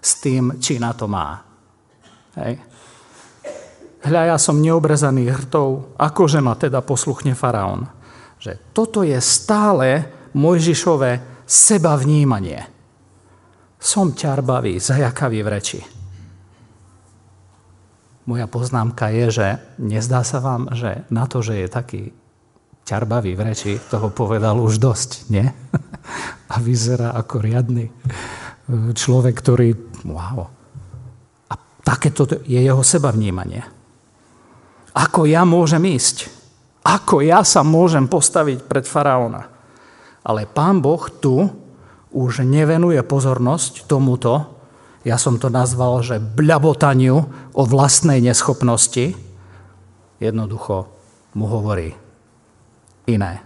s 0.02 0.18
tým, 0.18 0.58
či 0.58 0.82
na 0.82 0.90
to 0.90 1.06
má. 1.06 1.45
Hej. 2.36 2.60
Hľa, 4.06 4.36
ja 4.36 4.38
som 4.38 4.62
neobrezaný 4.62 5.34
hrtou, 5.34 5.96
akože 5.98 6.38
ma 6.38 6.54
teda 6.54 6.86
posluchne 6.86 7.34
faraón. 7.34 7.90
Že 8.38 8.62
toto 8.76 9.02
je 9.02 9.18
stále 9.18 10.06
Mojžišové 10.36 11.42
seba 11.48 11.98
vnímanie. 11.98 12.62
Som 13.82 14.14
ťarbavý, 14.14 14.78
zajakavý 14.78 15.40
v 15.42 15.50
reči. 15.50 15.80
Moja 18.26 18.50
poznámka 18.50 19.14
je, 19.14 19.26
že 19.30 19.48
nezdá 19.78 20.26
sa 20.26 20.42
vám, 20.42 20.74
že 20.74 21.06
na 21.14 21.30
to, 21.30 21.46
že 21.46 21.66
je 21.66 21.68
taký 21.70 22.02
ťarbavý 22.86 23.34
v 23.34 23.42
reči, 23.42 23.72
toho 23.90 24.14
povedal 24.14 24.62
už 24.62 24.78
dosť, 24.78 25.10
nie? 25.34 25.46
A 26.54 26.62
vyzerá 26.62 27.18
ako 27.18 27.42
riadny 27.42 27.90
človek, 28.94 29.34
ktorý... 29.34 29.74
Wow. 30.06 30.50
Takéto 31.86 32.26
je 32.26 32.58
jeho 32.58 32.82
seba 32.82 33.14
vnímanie. 33.14 33.62
Ako 34.98 35.30
ja 35.30 35.46
môžem 35.46 35.86
ísť? 35.86 36.34
Ako 36.82 37.22
ja 37.22 37.46
sa 37.46 37.62
môžem 37.62 38.10
postaviť 38.10 38.66
pred 38.66 38.90
faraóna? 38.90 39.46
Ale 40.26 40.50
pán 40.50 40.82
Boh 40.82 41.06
tu 41.22 41.46
už 42.10 42.42
nevenuje 42.42 42.98
pozornosť 43.06 43.86
tomuto, 43.86 44.56
ja 45.06 45.22
som 45.22 45.38
to 45.38 45.54
nazval, 45.54 46.02
že 46.02 46.18
bľabotaniu 46.18 47.30
o 47.54 47.64
vlastnej 47.70 48.18
neschopnosti, 48.26 49.14
jednoducho 50.18 50.90
mu 51.38 51.46
hovorí 51.46 51.94
iné. 53.06 53.46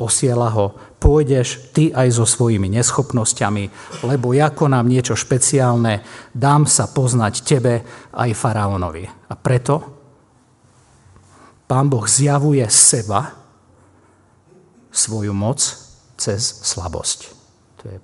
Posiela 0.00 0.48
ho, 0.48 0.72
pôjdeš 1.00 1.72
ty 1.72 1.88
aj 1.90 2.12
so 2.12 2.28
svojimi 2.28 2.68
neschopnosťami, 2.68 3.64
lebo 4.04 4.36
ja 4.36 4.52
konám 4.52 4.84
niečo 4.84 5.16
špeciálne, 5.16 6.04
dám 6.36 6.68
sa 6.68 6.92
poznať 6.92 7.34
tebe 7.42 7.82
aj 8.12 8.30
faraónovi. 8.36 9.08
A 9.08 9.34
preto 9.34 9.80
pán 11.64 11.88
Boh 11.88 12.04
zjavuje 12.04 12.62
seba, 12.68 13.40
svoju 14.90 15.30
moc 15.30 15.62
cez 16.18 16.42
slabosť. 16.66 17.18
To 17.80 17.84
je 17.88 17.98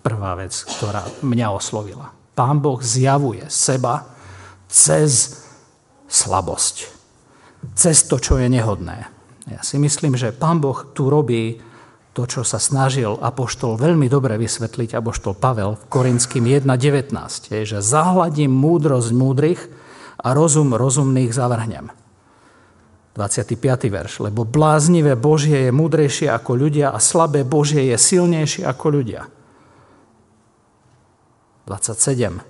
prvá 0.00 0.34
vec, 0.40 0.56
ktorá 0.56 1.04
mňa 1.20 1.48
oslovila. 1.52 2.10
Pán 2.32 2.58
Boh 2.64 2.80
zjavuje 2.80 3.44
seba 3.52 4.08
cez 4.66 5.44
slabosť. 6.08 6.88
Cez 7.76 8.08
to, 8.08 8.16
čo 8.16 8.40
je 8.40 8.48
nehodné. 8.48 9.04
Ja 9.52 9.60
si 9.60 9.76
myslím, 9.76 10.16
že 10.16 10.32
Pán 10.32 10.58
Boh 10.64 10.88
tu 10.96 11.12
robí 11.12 11.60
to, 12.10 12.26
čo 12.26 12.42
sa 12.42 12.58
snažil 12.58 13.14
Apoštol 13.22 13.78
veľmi 13.78 14.10
dobre 14.10 14.34
vysvetliť, 14.34 14.98
Apoštol 14.98 15.38
Pavel 15.38 15.78
v 15.78 15.84
Korinským 15.86 16.42
1.19, 16.42 17.54
je, 17.54 17.62
že 17.62 17.78
zahladím 17.78 18.50
múdrosť 18.50 19.10
múdrych 19.14 19.62
a 20.18 20.34
rozum 20.34 20.74
rozumných 20.74 21.30
zavrhnem. 21.30 21.94
25. 23.14 23.58
verš. 23.90 24.12
Lebo 24.22 24.46
bláznivé 24.46 25.18
Božie 25.18 25.68
je 25.68 25.72
múdrejšie 25.74 26.30
ako 26.30 26.52
ľudia 26.54 26.94
a 26.94 26.98
slabé 27.02 27.42
Božie 27.42 27.90
je 27.90 27.98
silnejšie 27.98 28.62
ako 28.66 28.86
ľudia. 28.90 29.26
27. 31.66 32.42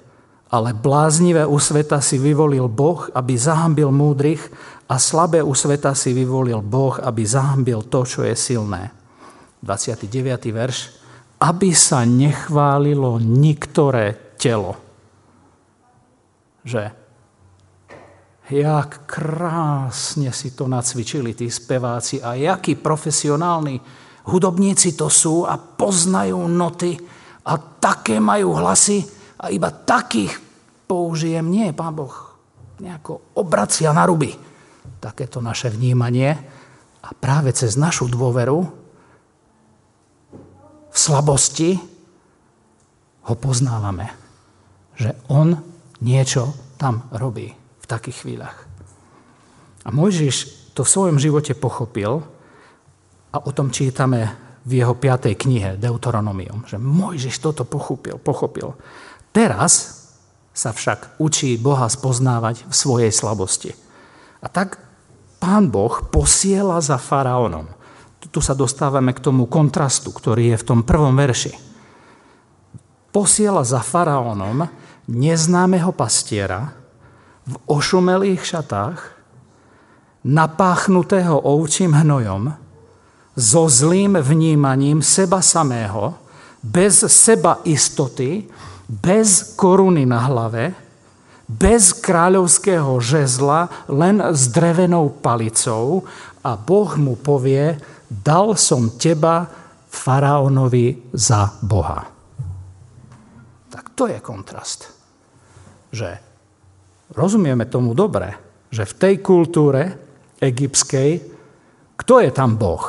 Ale 0.50 0.74
bláznivé 0.74 1.46
u 1.46 1.60
sveta 1.60 2.02
si 2.02 2.18
vyvolil 2.18 2.66
Boh, 2.66 3.06
aby 3.12 3.38
zahambil 3.38 3.92
múdrych 3.92 4.50
a 4.90 4.98
slabé 4.98 5.44
u 5.44 5.54
sveta 5.54 5.94
si 5.94 6.10
vyvolil 6.10 6.64
Boh, 6.64 6.98
aby 6.98 7.22
zahambil 7.22 7.86
to, 7.86 8.02
čo 8.02 8.26
je 8.26 8.34
silné. 8.34 8.99
29. 9.62 10.50
verš. 10.52 10.78
Aby 11.40 11.72
sa 11.72 12.04
nechválilo 12.04 13.16
niektoré 13.16 14.36
telo. 14.36 14.76
Že 16.64 16.92
jak 18.50 19.06
krásne 19.06 20.34
si 20.34 20.52
to 20.52 20.66
nacvičili 20.66 21.38
tí 21.38 21.46
speváci 21.46 22.18
a 22.18 22.34
jakí 22.34 22.76
profesionálni 22.76 23.78
hudobníci 24.26 24.98
to 24.98 25.06
sú 25.06 25.46
a 25.46 25.54
poznajú 25.56 26.50
noty 26.50 26.98
a 27.46 27.56
také 27.56 28.18
majú 28.18 28.58
hlasy 28.58 29.00
a 29.40 29.48
iba 29.48 29.70
takých 29.70 30.34
použijem. 30.84 31.46
Nie, 31.46 31.72
Pán 31.72 31.94
Boh 31.94 32.12
nejako 32.82 33.38
obracia 33.38 33.92
na 33.94 34.04
ruby 34.08 34.32
takéto 35.00 35.40
naše 35.40 35.72
vnímanie 35.72 36.32
a 37.00 37.08
práve 37.16 37.52
cez 37.56 37.78
našu 37.80 38.08
dôveru 38.10 38.79
slabosti 41.00 41.80
ho 43.24 43.34
poznávame, 43.40 44.12
že 45.00 45.16
on 45.32 45.56
niečo 46.04 46.52
tam 46.76 47.08
robí 47.12 47.48
v 47.56 47.86
takých 47.88 48.16
chvíľach. 48.24 48.58
A 49.84 49.88
Mojžiš 49.88 50.36
to 50.76 50.84
v 50.84 50.92
svojom 50.92 51.16
živote 51.16 51.56
pochopil 51.56 52.20
a 53.32 53.36
o 53.40 53.50
tom 53.56 53.72
čítame 53.72 54.28
v 54.68 54.84
jeho 54.84 54.92
piatej 54.92 55.40
knihe 55.40 55.80
Deuteronomium, 55.80 56.68
že 56.68 56.76
Mojžiš 56.76 57.40
toto 57.40 57.64
pochopil, 57.64 58.20
pochopil. 58.20 58.76
Teraz 59.32 60.04
sa 60.52 60.76
však 60.76 61.16
učí 61.16 61.56
Boha 61.56 61.88
spoznávať 61.88 62.68
v 62.68 62.74
svojej 62.74 63.12
slabosti. 63.14 63.72
A 64.44 64.52
tak 64.52 64.76
pán 65.40 65.72
Boh 65.72 66.04
posiela 66.12 66.76
za 66.84 67.00
faraónom. 67.00 67.79
Tu 68.30 68.38
sa 68.38 68.54
dostávame 68.54 69.10
k 69.10 69.22
tomu 69.22 69.50
kontrastu, 69.50 70.14
ktorý 70.14 70.54
je 70.54 70.60
v 70.62 70.66
tom 70.66 70.80
prvom 70.86 71.18
verši. 71.18 71.50
Posiela 73.10 73.66
za 73.66 73.82
faraónom 73.82 74.70
neznámeho 75.10 75.90
pastiera 75.90 76.70
v 77.42 77.58
ošumelých 77.66 78.42
šatách, 78.46 78.98
napáchnutého 80.22 81.34
ovčím 81.42 81.90
hnojom, 81.90 82.54
so 83.34 83.66
zlým 83.66 84.14
vnímaním 84.22 85.02
seba 85.02 85.42
samého, 85.42 86.14
bez 86.62 87.02
seba 87.10 87.58
istoty, 87.66 88.46
bez 88.86 89.56
koruny 89.58 90.06
na 90.06 90.20
hlave, 90.30 90.76
bez 91.50 91.90
kráľovského 91.90 92.94
žezla, 93.02 93.66
len 93.90 94.22
s 94.22 94.46
drevenou 94.54 95.10
palicou 95.10 96.06
a 96.46 96.54
Boh 96.54 96.94
mu 96.94 97.18
povie, 97.18 97.74
dal 98.10 98.58
som 98.58 98.98
teba 98.98 99.46
faraónovi 99.86 101.14
za 101.14 101.46
Boha. 101.62 102.02
Tak 103.70 103.94
to 103.94 104.10
je 104.10 104.18
kontrast. 104.18 104.90
Že 105.94 106.18
rozumieme 107.14 107.70
tomu 107.70 107.94
dobre, 107.94 108.34
že 108.70 108.82
v 108.82 108.94
tej 108.98 109.14
kultúre 109.22 109.82
egyptskej, 110.42 111.10
kto 111.94 112.14
je 112.18 112.30
tam 112.34 112.58
Boh? 112.58 112.82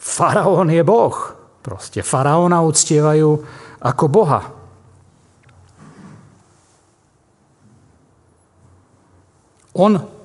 Faraón 0.00 0.72
je 0.72 0.80
Boh. 0.80 1.16
Proste 1.60 2.00
faraóna 2.00 2.62
uctievajú 2.62 3.30
ako 3.82 4.04
Boha. 4.06 4.40
On, 9.76 10.15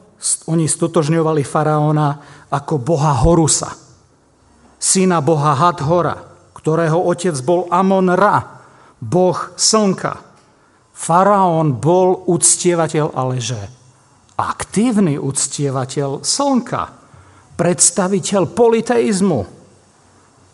oni 0.46 0.70
stotožňovali 0.70 1.42
faraóna 1.42 2.22
ako 2.54 2.78
boha 2.78 3.18
Horusa, 3.26 3.74
syna 4.78 5.22
boha 5.22 5.58
Hadhora, 5.58 6.18
ktorého 6.54 6.98
otec 7.10 7.34
bol 7.42 7.66
Amon 7.74 8.14
Ra, 8.14 8.62
boh 9.02 9.38
slnka. 9.58 10.22
Faraón 10.94 11.82
bol 11.82 12.30
uctievateľ, 12.30 13.18
ale 13.18 13.42
že 13.42 13.58
aktívny 14.38 15.18
uctievateľ 15.18 16.22
slnka, 16.22 16.82
predstaviteľ 17.58 18.42
politeizmu, 18.54 19.42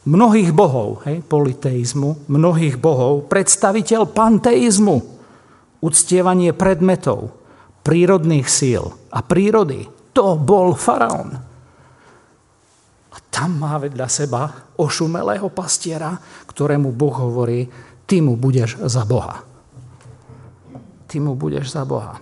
mnohých 0.08 0.52
bohov, 0.56 1.04
hej, 1.04 1.20
politeizmu, 1.28 2.32
mnohých 2.32 2.80
bohov, 2.80 3.28
predstaviteľ 3.28 4.08
panteizmu, 4.08 4.98
uctievanie 5.84 6.56
predmetov, 6.56 7.37
prírodných 7.88 8.52
síl 8.52 8.84
a 9.16 9.24
prírody. 9.24 9.88
To 10.12 10.36
bol 10.36 10.76
faraón. 10.76 11.40
A 13.08 13.18
tam 13.32 13.64
má 13.64 13.80
vedľa 13.80 14.08
seba 14.12 14.52
ošumelého 14.76 15.48
pastiera, 15.56 16.20
ktorému 16.52 16.92
Boh 16.92 17.16
hovorí, 17.16 17.64
ty 18.04 18.20
mu 18.20 18.36
budeš 18.36 18.84
za 18.84 19.08
Boha. 19.08 19.40
Ty 21.08 21.18
mu 21.24 21.40
budeš 21.40 21.72
za 21.72 21.88
Boha. 21.88 22.20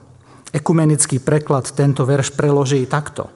Ekumenický 0.54 1.17
preklad 1.17 1.73
tento 1.73 2.06
verš 2.06 2.38
preloží 2.38 2.86
takto. 2.86 3.34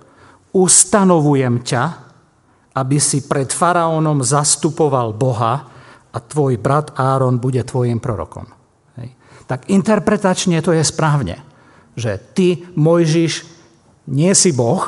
Ustanovujem 0.54 1.65
ťa, 1.65 1.84
aby 2.78 3.02
si 3.02 3.26
pred 3.26 3.50
faraónom 3.50 4.22
zastupoval 4.22 5.18
Boha 5.18 5.65
a 6.13 6.18
tvoj 6.22 6.62
brat 6.62 6.94
Áron 6.94 7.42
bude 7.42 7.65
tvojim 7.65 7.98
prorokom. 7.98 8.46
Hej. 9.02 9.18
Tak 9.50 9.65
interpretačne 9.74 10.62
to 10.62 10.72
je 10.78 10.86
správne, 10.86 11.49
že 12.00 12.18
ty, 12.34 12.64
Mojžiš, 12.80 13.46
nie 14.10 14.32
si 14.34 14.56
Boh, 14.56 14.82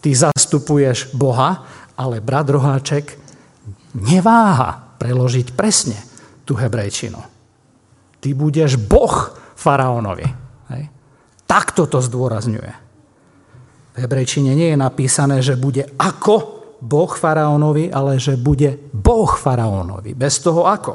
ty 0.00 0.14
zastupuješ 0.14 1.12
Boha, 1.12 1.66
ale 1.98 2.22
brat 2.22 2.48
Roháček 2.48 3.18
neváha 3.98 4.96
preložiť 4.96 5.52
presne 5.52 5.98
tú 6.46 6.54
hebrejčinu. 6.54 7.18
Ty 8.18 8.28
budeš 8.34 8.78
Boh 8.78 9.34
faraónovi. 9.58 10.26
Hej. 10.72 10.82
Takto 11.44 11.90
to 11.90 11.98
zdôrazňuje. 11.98 12.72
V 13.94 13.96
hebrejčine 13.98 14.54
nie 14.54 14.70
je 14.74 14.78
napísané, 14.78 15.42
že 15.42 15.58
bude 15.58 15.82
ako 15.98 16.58
Boh 16.78 17.10
faraónovi, 17.10 17.90
ale 17.90 18.22
že 18.22 18.38
bude 18.38 18.78
Boh 18.94 19.30
faraónovi. 19.34 20.14
Bez 20.14 20.38
toho 20.38 20.70
ako. 20.70 20.94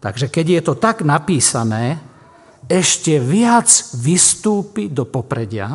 Takže 0.00 0.28
keď 0.28 0.46
je 0.46 0.60
to 0.60 0.74
tak 0.76 1.00
napísané, 1.00 1.96
ešte 2.66 3.22
viac 3.22 3.70
vystúpi 3.94 4.90
do 4.90 5.06
popredia 5.06 5.70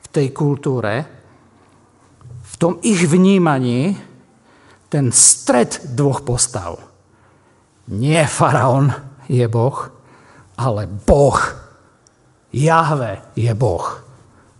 v 0.00 0.06
tej 0.12 0.28
kultúre, 0.30 0.94
v 2.44 2.54
tom 2.60 2.78
ich 2.84 3.02
vnímaní 3.08 3.96
ten 4.92 5.10
stred 5.10 5.96
dvoch 5.96 6.22
postav. 6.22 6.78
Nie 7.90 8.28
faraón 8.28 8.94
je 9.26 9.44
Boh, 9.50 9.90
ale 10.60 10.86
Boh, 10.86 11.40
Jahve 12.54 13.34
je 13.34 13.50
Boh 13.58 13.84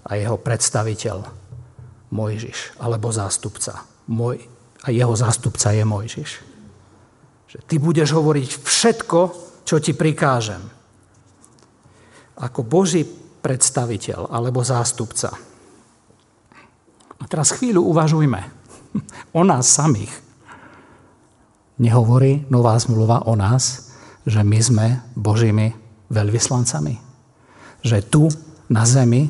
a 0.05 0.11
jeho 0.19 0.35
predstaviteľ 0.35 1.23
Mojžiš, 2.11 2.83
alebo 2.83 3.15
zástupca. 3.15 3.87
Moj, 4.11 4.43
a 4.85 4.91
jeho 4.91 5.15
zástupca 5.15 5.71
je 5.71 5.85
Mojžiš. 5.87 6.31
Že 7.49 7.59
ty 7.65 7.77
budeš 7.79 8.11
hovoriť 8.13 8.51
všetko, 8.61 9.21
čo 9.63 9.77
ti 9.79 9.95
prikážem. 9.95 10.74
Ako 12.41 12.67
Boží 12.67 13.07
predstaviteľ 13.45 14.33
alebo 14.33 14.65
zástupca. 14.65 15.31
A 17.21 17.25
teraz 17.29 17.53
chvíľu 17.55 17.85
uvažujme 17.93 18.41
o 19.39 19.43
nás 19.45 19.69
samých. 19.69 20.13
Nehovorí 21.79 22.47
nová 22.51 22.79
zmluva 22.79 23.27
o 23.27 23.35
nás, 23.35 23.93
že 24.25 24.41
my 24.41 24.59
sme 24.63 24.87
Božími 25.19 25.75
veľvyslancami. 26.09 26.95
Že 27.85 27.99
tu 28.09 28.23
na 28.71 28.87
zemi 28.89 29.29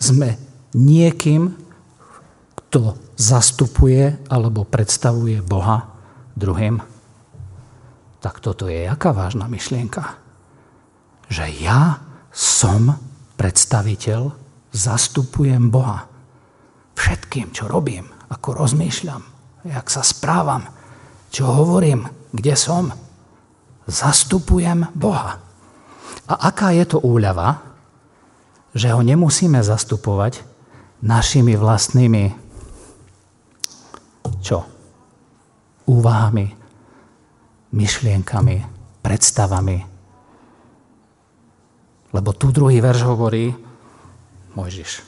sme 0.00 0.34
niekým, 0.74 1.54
kto 2.56 2.96
zastupuje 3.20 4.16
alebo 4.32 4.64
predstavuje 4.64 5.44
Boha 5.44 5.92
druhým. 6.38 6.80
Tak 8.20 8.40
toto 8.40 8.68
je 8.68 8.88
jaká 8.88 9.12
vážna 9.12 9.44
myšlienka? 9.48 10.19
Že 11.30 11.46
ja 11.62 12.02
som 12.34 12.98
predstaviteľ, 13.38 14.34
zastupujem 14.74 15.70
Boha. 15.70 16.06
Všetkým, 16.98 17.54
čo 17.54 17.70
robím, 17.70 18.06
ako 18.28 18.66
rozmýšľam, 18.66 19.22
jak 19.64 19.86
sa 19.88 20.04
správam, 20.04 20.68
čo 21.32 21.48
hovorím, 21.48 22.04
kde 22.34 22.54
som, 22.58 22.92
zastupujem 23.88 24.90
Boha. 24.92 25.40
A 26.28 26.34
aká 26.50 26.70
je 26.76 26.84
to 26.86 26.98
úľava, 27.00 27.62
že 28.76 28.92
ho 28.92 29.00
nemusíme 29.02 29.58
zastupovať 29.64 30.44
našimi 31.02 31.58
vlastnými 31.58 32.50
čo? 34.40 34.64
Úvahami, 35.90 36.46
myšlienkami, 37.74 38.56
predstavami. 39.02 39.89
Lebo 42.10 42.34
tu 42.34 42.50
druhý 42.50 42.82
verš 42.82 43.06
hovorí, 43.06 43.54
Mojžiš, 44.58 45.06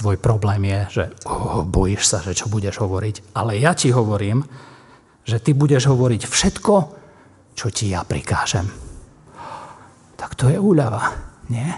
tvoj 0.00 0.16
problém 0.16 0.64
je, 0.64 0.80
že 0.90 1.04
oh, 1.28 1.60
bojíš 1.60 2.02
sa, 2.08 2.18
že 2.24 2.32
čo 2.32 2.48
budeš 2.48 2.80
hovoriť, 2.80 3.36
ale 3.36 3.60
ja 3.60 3.76
ti 3.76 3.92
hovorím, 3.92 4.42
že 5.24 5.40
ty 5.40 5.52
budeš 5.52 5.92
hovoriť 5.92 6.22
všetko, 6.24 6.74
čo 7.54 7.66
ti 7.68 7.92
ja 7.92 8.02
prikážem. 8.02 8.66
Tak 10.16 10.34
to 10.34 10.48
je 10.48 10.56
úľava, 10.56 11.14
nie? 11.52 11.68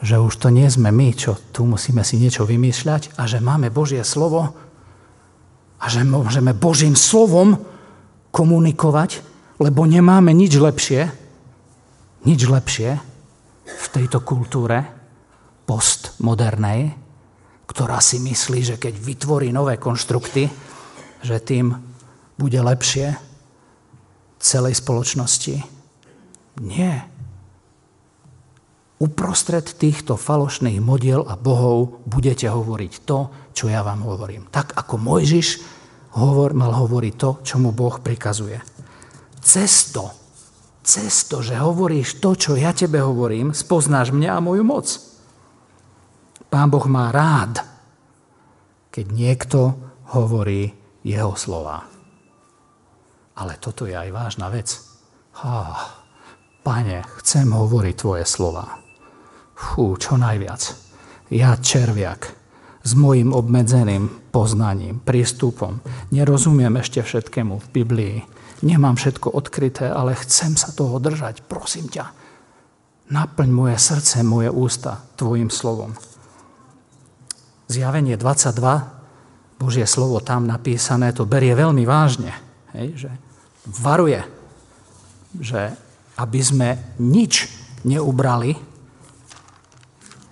Že 0.00 0.16
už 0.26 0.34
to 0.40 0.48
nie 0.50 0.66
sme 0.66 0.90
my, 0.90 1.12
čo 1.14 1.36
tu 1.52 1.62
musíme 1.68 2.02
si 2.02 2.18
niečo 2.18 2.42
vymýšľať 2.42 3.14
a 3.20 3.28
že 3.30 3.38
máme 3.38 3.70
Božie 3.70 4.02
slovo 4.02 4.50
a 5.80 5.84
že 5.86 6.02
môžeme 6.02 6.52
Božím 6.56 6.98
slovom 6.98 7.60
komunikovať, 8.34 9.22
lebo 9.60 9.84
nemáme 9.84 10.32
nič 10.32 10.56
lepšie, 10.56 11.19
nič 12.24 12.40
lepšie 12.48 12.90
v 13.64 13.86
tejto 13.92 14.20
kultúre 14.20 14.84
postmodernej, 15.64 16.92
ktorá 17.70 18.02
si 18.02 18.18
myslí, 18.18 18.74
že 18.74 18.76
keď 18.82 18.94
vytvorí 18.98 19.54
nové 19.54 19.78
konštrukty, 19.78 20.50
že 21.22 21.36
tým 21.38 21.70
bude 22.34 22.58
lepšie 22.58 23.14
celej 24.42 24.80
spoločnosti? 24.82 25.62
Nie. 26.60 27.06
Uprostred 29.00 29.64
týchto 29.64 30.18
falošných 30.18 30.82
modiel 30.82 31.24
a 31.24 31.38
bohov 31.38 32.04
budete 32.04 32.50
hovoriť 32.50 32.92
to, 33.08 33.18
čo 33.56 33.70
ja 33.70 33.80
vám 33.80 34.04
hovorím. 34.04 34.50
Tak 34.52 34.76
ako 34.76 35.00
Mojžiš 35.00 35.48
hovor, 36.20 36.52
mal 36.52 36.74
hovoriť 36.74 37.14
to, 37.16 37.30
čo 37.46 37.56
mu 37.62 37.70
Boh 37.70 37.96
prikazuje. 38.02 38.58
Cesto, 39.40 40.19
cesto, 40.90 41.38
že 41.38 41.54
hovoríš 41.54 42.18
to, 42.18 42.34
čo 42.34 42.58
ja 42.58 42.74
tebe 42.74 42.98
hovorím, 42.98 43.54
spoznáš 43.54 44.10
mňa 44.10 44.30
a 44.34 44.42
moju 44.42 44.66
moc. 44.66 44.86
Pán 46.50 46.66
Boh 46.66 46.82
má 46.90 47.14
rád, 47.14 47.62
keď 48.90 49.06
niekto 49.14 49.78
hovorí 50.10 50.74
jeho 51.06 51.38
slova. 51.38 51.86
Ale 53.38 53.54
toto 53.62 53.86
je 53.86 53.94
aj 53.94 54.10
vážna 54.10 54.50
vec. 54.50 54.74
Há, 55.38 55.78
pane, 56.66 57.06
chcem 57.22 57.46
hovoriť 57.46 57.94
tvoje 57.94 58.24
slova. 58.26 58.82
Fú, 59.54 59.94
čo 59.94 60.18
najviac. 60.18 60.74
Ja 61.30 61.54
červiak 61.54 62.34
s 62.82 62.98
mojim 62.98 63.30
obmedzeným 63.30 64.34
poznaním, 64.34 64.98
prístupom. 64.98 65.78
Nerozumiem 66.10 66.74
ešte 66.82 66.98
všetkému 67.06 67.62
v 67.62 67.66
Biblii. 67.70 68.16
Nemám 68.60 68.96
všetko 69.00 69.32
odkryté, 69.32 69.88
ale 69.88 70.18
chcem 70.20 70.52
sa 70.56 70.68
toho 70.72 71.00
držať. 71.00 71.40
Prosím 71.48 71.88
ťa, 71.88 72.12
naplň 73.08 73.48
moje 73.48 73.76
srdce, 73.80 74.20
moje 74.20 74.52
ústa 74.52 75.00
tvojim 75.16 75.48
slovom. 75.48 75.96
Zjavenie 77.70 78.20
22, 78.20 79.60
Božie 79.60 79.86
slovo 79.88 80.20
tam 80.20 80.44
napísané, 80.44 81.12
to 81.12 81.24
berie 81.28 81.52
veľmi 81.56 81.84
vážne. 81.88 82.32
Hej, 82.76 83.08
že 83.08 83.10
varuje, 83.64 84.20
že 85.36 85.72
aby 86.20 86.40
sme 86.44 86.68
nič 87.00 87.48
neubrali 87.84 88.56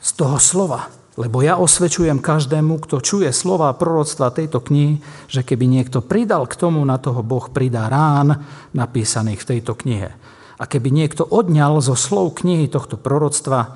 z 0.01 0.11
toho 0.17 0.37
slova. 0.37 0.98
Lebo 1.19 1.43
ja 1.43 1.59
osvedčujem 1.59 2.23
každému, 2.23 2.79
kto 2.87 3.03
čuje 3.03 3.35
slova 3.35 3.75
proroctva 3.75 4.31
tejto 4.31 4.63
knihy, 4.63 5.03
že 5.27 5.43
keby 5.43 5.67
niekto 5.67 5.99
pridal 5.99 6.47
k 6.47 6.55
tomu, 6.55 6.79
na 6.87 6.95
toho 6.95 7.27
Boh 7.27 7.51
pridá 7.51 7.91
rán 7.91 8.39
napísaných 8.71 9.43
v 9.43 9.49
tejto 9.59 9.75
knihe. 9.75 10.15
A 10.59 10.65
keby 10.71 10.95
niekto 10.95 11.27
odňal 11.27 11.83
zo 11.83 11.99
slov 11.99 12.39
knihy 12.39 12.71
tohto 12.71 12.95
proroctva, 12.95 13.75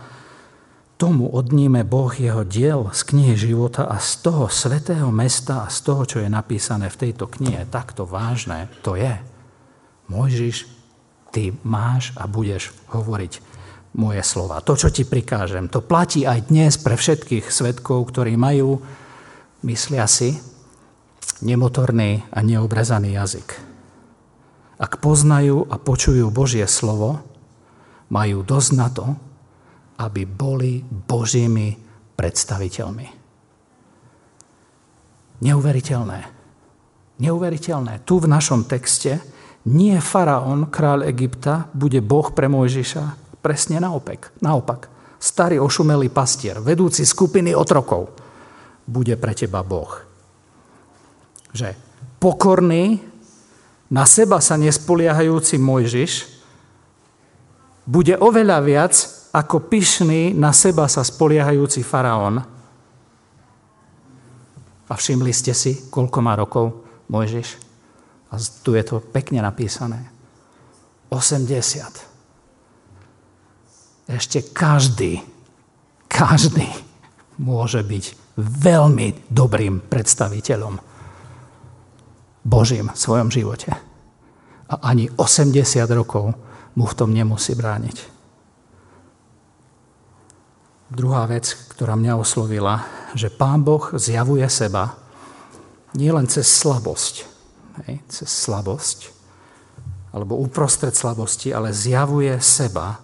tomu 1.02 1.26
odníme 1.34 1.82
Boh 1.82 2.14
jeho 2.14 2.46
diel 2.46 2.94
z 2.94 3.10
knihy 3.10 3.34
života 3.34 3.90
a 3.90 3.98
z 3.98 4.22
toho 4.22 4.46
svetého 4.46 5.10
mesta 5.10 5.66
a 5.66 5.72
z 5.72 5.82
toho, 5.82 6.06
čo 6.06 6.22
je 6.22 6.30
napísané 6.30 6.94
v 6.94 7.10
tejto 7.10 7.26
knihe. 7.26 7.66
Takto 7.66 8.06
vážne 8.06 8.70
to 8.86 8.94
je. 8.94 9.18
Mojžiš, 10.06 10.70
ty 11.34 11.50
máš 11.66 12.14
a 12.14 12.30
budeš 12.30 12.70
hovoriť 12.94 13.51
moje 13.92 14.22
slova. 14.24 14.64
To, 14.64 14.72
čo 14.72 14.88
ti 14.88 15.04
prikážem, 15.04 15.68
to 15.68 15.84
platí 15.84 16.24
aj 16.24 16.48
dnes 16.48 16.80
pre 16.80 16.96
všetkých 16.96 17.52
svetkov, 17.52 18.08
ktorí 18.08 18.36
majú, 18.40 18.80
myslia 19.68 20.08
si, 20.08 20.40
nemotorný 21.44 22.24
a 22.32 22.38
neobrezaný 22.40 23.18
jazyk. 23.18 23.48
Ak 24.82 24.98
poznajú 24.98 25.68
a 25.68 25.76
počujú 25.78 26.32
Božie 26.32 26.64
slovo, 26.66 27.22
majú 28.10 28.42
dosť 28.42 28.70
na 28.74 28.88
to, 28.90 29.06
aby 30.00 30.26
boli 30.26 30.82
Božími 30.82 31.78
predstaviteľmi. 32.18 33.06
Neuveriteľné. 35.42 36.20
Neuveriteľné. 37.22 38.02
Tu 38.02 38.14
v 38.18 38.26
našom 38.26 38.66
texte 38.66 39.22
nie 39.70 39.94
faraón, 40.02 40.70
kráľ 40.70 41.06
Egypta, 41.06 41.70
bude 41.70 42.02
Boh 42.02 42.34
pre 42.34 42.50
Mojžiša. 42.50 43.21
Presne 43.42 43.82
naopak. 43.82 44.30
naopak. 44.38 44.86
Starý 45.18 45.58
ošumelý 45.58 46.10
pastier, 46.10 46.58
vedúci 46.58 47.02
skupiny 47.06 47.54
otrokov, 47.54 48.10
bude 48.86 49.14
pre 49.18 49.34
teba 49.34 49.62
Boh. 49.62 50.02
Že 51.54 51.74
pokorný, 52.18 53.02
na 53.92 54.08
seba 54.08 54.40
sa 54.40 54.56
nespoliahajúci 54.58 55.60
Mojžiš 55.60 56.12
bude 57.86 58.14
oveľa 58.18 58.58
viac 58.62 58.94
ako 59.34 59.68
pyšný, 59.68 60.32
na 60.32 60.54
seba 60.54 60.86
sa 60.86 61.02
spoliehajúci 61.02 61.82
faraón. 61.82 62.40
A 64.86 64.92
všimli 64.92 65.32
ste 65.32 65.56
si, 65.56 65.88
koľko 65.90 66.18
má 66.20 66.36
rokov 66.36 66.84
Mojžiš? 67.08 67.48
A 68.32 68.40
tu 68.64 68.76
je 68.76 68.84
to 68.86 69.00
pekne 69.00 69.44
napísané. 69.44 70.08
80. 71.12 72.11
Ešte 74.12 74.44
každý, 74.52 75.24
každý 76.04 76.68
môže 77.40 77.80
byť 77.80 78.36
veľmi 78.36 79.32
dobrým 79.32 79.80
predstaviteľom 79.88 80.76
Božím 82.44 82.92
v 82.92 82.98
svojom 83.00 83.32
živote. 83.32 83.72
A 84.68 84.74
ani 84.84 85.08
80 85.16 85.56
rokov 85.96 86.36
mu 86.76 86.84
v 86.84 86.96
tom 86.96 87.16
nemusí 87.16 87.56
brániť. 87.56 87.96
Druhá 90.92 91.24
vec, 91.24 91.56
ktorá 91.72 91.96
mňa 91.96 92.20
oslovila, 92.20 92.84
že 93.16 93.32
Pán 93.32 93.64
Boh 93.64 93.96
zjavuje 93.96 94.44
seba 94.52 94.92
nie 95.96 96.12
len 96.12 96.28
cez 96.28 96.48
slabosť, 96.48 97.14
hej, 97.88 97.96
cez 98.08 98.28
slabosť, 98.28 99.12
alebo 100.12 100.40
uprostred 100.40 100.92
slabosti, 100.92 101.52
ale 101.52 101.72
zjavuje 101.72 102.36
seba 102.40 103.00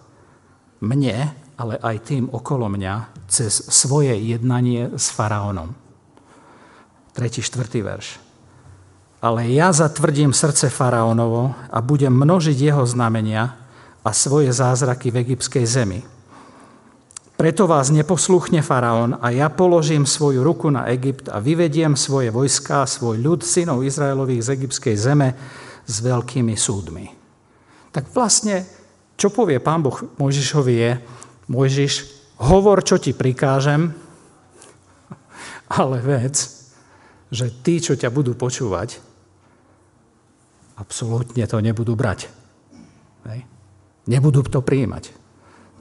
mne, 0.80 1.34
ale 1.58 1.74
aj 1.82 1.96
tým 2.06 2.30
okolo 2.30 2.70
mňa, 2.70 3.26
cez 3.26 3.66
svoje 3.68 4.14
jednanie 4.14 4.94
s 4.94 5.10
faraónom. 5.10 5.74
3. 7.18 7.42
4. 7.42 7.82
verš. 7.82 8.22
Ale 9.18 9.50
ja 9.50 9.74
zatvrdím 9.74 10.30
srdce 10.30 10.70
faraónovo 10.70 11.50
a 11.66 11.78
budem 11.82 12.14
množiť 12.14 12.54
jeho 12.54 12.86
znamenia 12.86 13.58
a 14.06 14.10
svoje 14.14 14.54
zázraky 14.54 15.10
v 15.10 15.26
egyptskej 15.26 15.66
zemi. 15.66 16.00
Preto 17.38 17.70
vás 17.70 17.90
neposluchne 17.94 18.62
faraón 18.66 19.18
a 19.18 19.30
ja 19.30 19.46
položím 19.46 20.06
svoju 20.06 20.42
ruku 20.42 20.70
na 20.74 20.90
Egypt 20.90 21.30
a 21.30 21.38
vyvediem 21.38 21.94
svoje 21.94 22.34
vojska, 22.34 22.86
svoj 22.86 23.18
ľud, 23.18 23.46
synov 23.46 23.86
Izraelových 23.86 24.42
z 24.42 24.48
egyptskej 24.58 24.94
zeme 24.98 25.28
s 25.86 26.02
veľkými 26.02 26.54
súdmi. 26.58 27.06
Tak 27.94 28.10
vlastne, 28.10 28.66
čo 29.18 29.34
povie 29.34 29.58
pán 29.58 29.82
Boh 29.82 29.98
Mojžišovi 29.98 30.74
je, 30.78 30.92
Mojžiš, 31.50 31.94
hovor, 32.46 32.86
čo 32.86 33.02
ti 33.02 33.10
prikážem, 33.10 33.90
ale 35.82 35.98
vec, 35.98 36.38
že 37.34 37.50
tí, 37.50 37.82
čo 37.82 37.98
ťa 37.98 38.14
budú 38.14 38.38
počúvať, 38.38 39.02
absolútne 40.78 41.42
to 41.50 41.58
nebudú 41.58 41.98
brať. 41.98 42.30
Hej. 43.26 43.42
Nebudú 44.06 44.46
to 44.46 44.62
prijímať. 44.62 45.10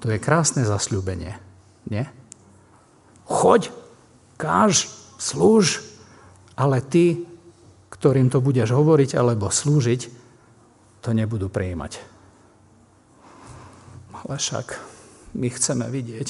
To 0.02 0.10
je 0.10 0.18
krásne 0.18 0.66
zasľúbenie. 0.66 1.38
Nie? 1.88 2.10
Choď, 3.30 3.70
káž, 4.36 4.90
slúž, 5.22 5.86
ale 6.58 6.82
ty, 6.82 7.24
ktorým 7.94 8.34
to 8.34 8.42
budeš 8.42 8.74
hovoriť 8.74 9.16
alebo 9.16 9.54
slúžiť, 9.54 10.02
to 11.06 11.10
nebudú 11.14 11.48
prijímať. 11.48 12.17
Ale 14.26 14.42
však 14.42 14.68
my 15.38 15.48
chceme 15.54 15.86
vidieť 15.92 16.30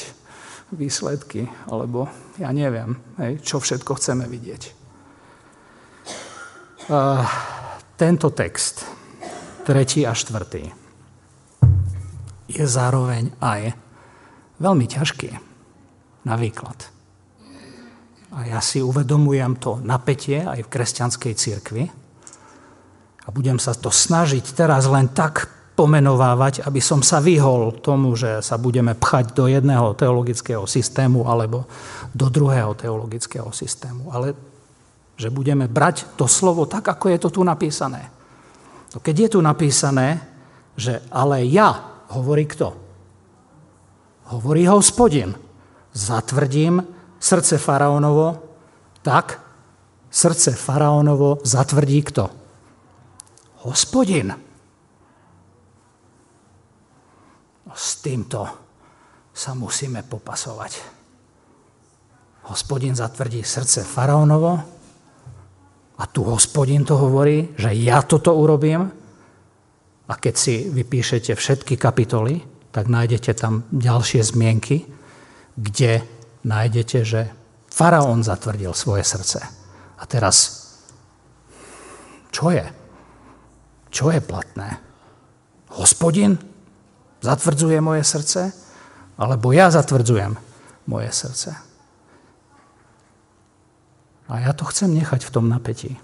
výsledky, 0.76 1.48
alebo 1.72 2.12
ja 2.36 2.52
neviem, 2.52 3.00
hej, 3.22 3.40
čo 3.40 3.64
všetko 3.64 3.96
chceme 3.96 4.28
vidieť. 4.28 4.64
Uh, 6.88 7.24
tento 7.96 8.32
text, 8.36 8.84
tretí 9.64 10.04
a 10.04 10.12
štvrtý, 10.12 10.68
je 12.48 12.64
zároveň 12.64 13.32
aj 13.44 13.76
veľmi 14.60 14.86
ťažký 14.88 15.30
na 16.28 16.36
výklad. 16.36 16.92
A 18.36 18.44
ja 18.48 18.60
si 18.60 18.84
uvedomujem 18.84 19.56
to 19.60 19.80
napätie 19.84 20.44
aj 20.44 20.68
v 20.68 20.72
kresťanskej 20.72 21.34
cirkvi 21.36 21.84
a 23.24 23.28
budem 23.32 23.60
sa 23.60 23.72
to 23.76 23.92
snažiť 23.92 24.56
teraz 24.56 24.88
len 24.88 25.12
tak 25.12 25.57
pomenovávať, 25.78 26.66
aby 26.66 26.82
som 26.82 27.06
sa 27.06 27.22
vyhol 27.22 27.70
tomu, 27.86 28.18
že 28.18 28.42
sa 28.42 28.58
budeme 28.58 28.98
pchať 28.98 29.38
do 29.38 29.46
jedného 29.46 29.94
teologického 29.94 30.66
systému 30.66 31.30
alebo 31.30 31.70
do 32.18 32.34
druhého 32.34 32.74
teologického 32.74 33.54
systému. 33.54 34.10
Ale 34.10 34.34
že 35.14 35.30
budeme 35.30 35.70
brať 35.70 36.18
to 36.18 36.26
slovo 36.26 36.66
tak, 36.66 36.90
ako 36.90 37.14
je 37.14 37.18
to 37.22 37.30
tu 37.30 37.42
napísané. 37.46 38.10
No 38.94 38.98
keď 38.98 39.30
je 39.30 39.30
tu 39.38 39.40
napísané, 39.46 40.18
že 40.74 41.02
ale 41.14 41.46
ja, 41.46 42.02
hovorí 42.10 42.50
kto? 42.50 42.74
Hovorí 44.34 44.66
hospodin. 44.66 45.38
Zatvrdím 45.94 46.82
srdce 47.22 47.58
faraónovo, 47.58 48.42
tak 49.06 49.42
srdce 50.10 50.58
faraónovo 50.58 51.42
zatvrdí 51.46 52.02
kto? 52.02 52.26
Hospodin. 53.66 54.47
S 57.76 58.00
týmto 58.04 58.46
sa 59.34 59.54
musíme 59.54 60.02
popasovať. 60.02 60.98
Hospodin 62.48 62.96
zatvrdí 62.96 63.44
srdce 63.44 63.84
faraónovo 63.84 64.54
a 65.98 66.04
tu 66.08 66.24
hospodin 66.24 66.88
to 66.88 66.96
hovorí, 66.96 67.54
že 67.60 67.76
ja 67.76 68.02
toto 68.02 68.34
urobím. 68.34 68.88
A 70.08 70.14
keď 70.16 70.36
si 70.40 70.56
vypíšete 70.72 71.36
všetky 71.36 71.76
kapitoly, 71.76 72.40
tak 72.72 72.88
nájdete 72.88 73.36
tam 73.36 73.68
ďalšie 73.76 74.24
zmienky, 74.24 74.88
kde 75.60 76.08
nájdete, 76.48 76.98
že 77.04 77.22
faraón 77.68 78.24
zatvrdil 78.24 78.72
svoje 78.72 79.04
srdce. 79.04 79.44
A 79.98 80.04
teraz, 80.08 80.38
čo 82.32 82.54
je? 82.54 82.64
Čo 83.92 84.14
je 84.16 84.22
platné? 84.24 84.80
Hospodin 85.76 86.40
zatvrdzuje 87.28 87.84
moje 87.84 88.08
srdce, 88.08 88.56
alebo 89.20 89.52
ja 89.52 89.68
zatvrdzujem 89.68 90.40
moje 90.88 91.12
srdce. 91.12 91.52
A 94.28 94.34
ja 94.44 94.52
to 94.56 94.64
chcem 94.72 94.96
nechať 94.96 95.28
v 95.28 95.34
tom 95.34 95.52
napätí, 95.52 96.00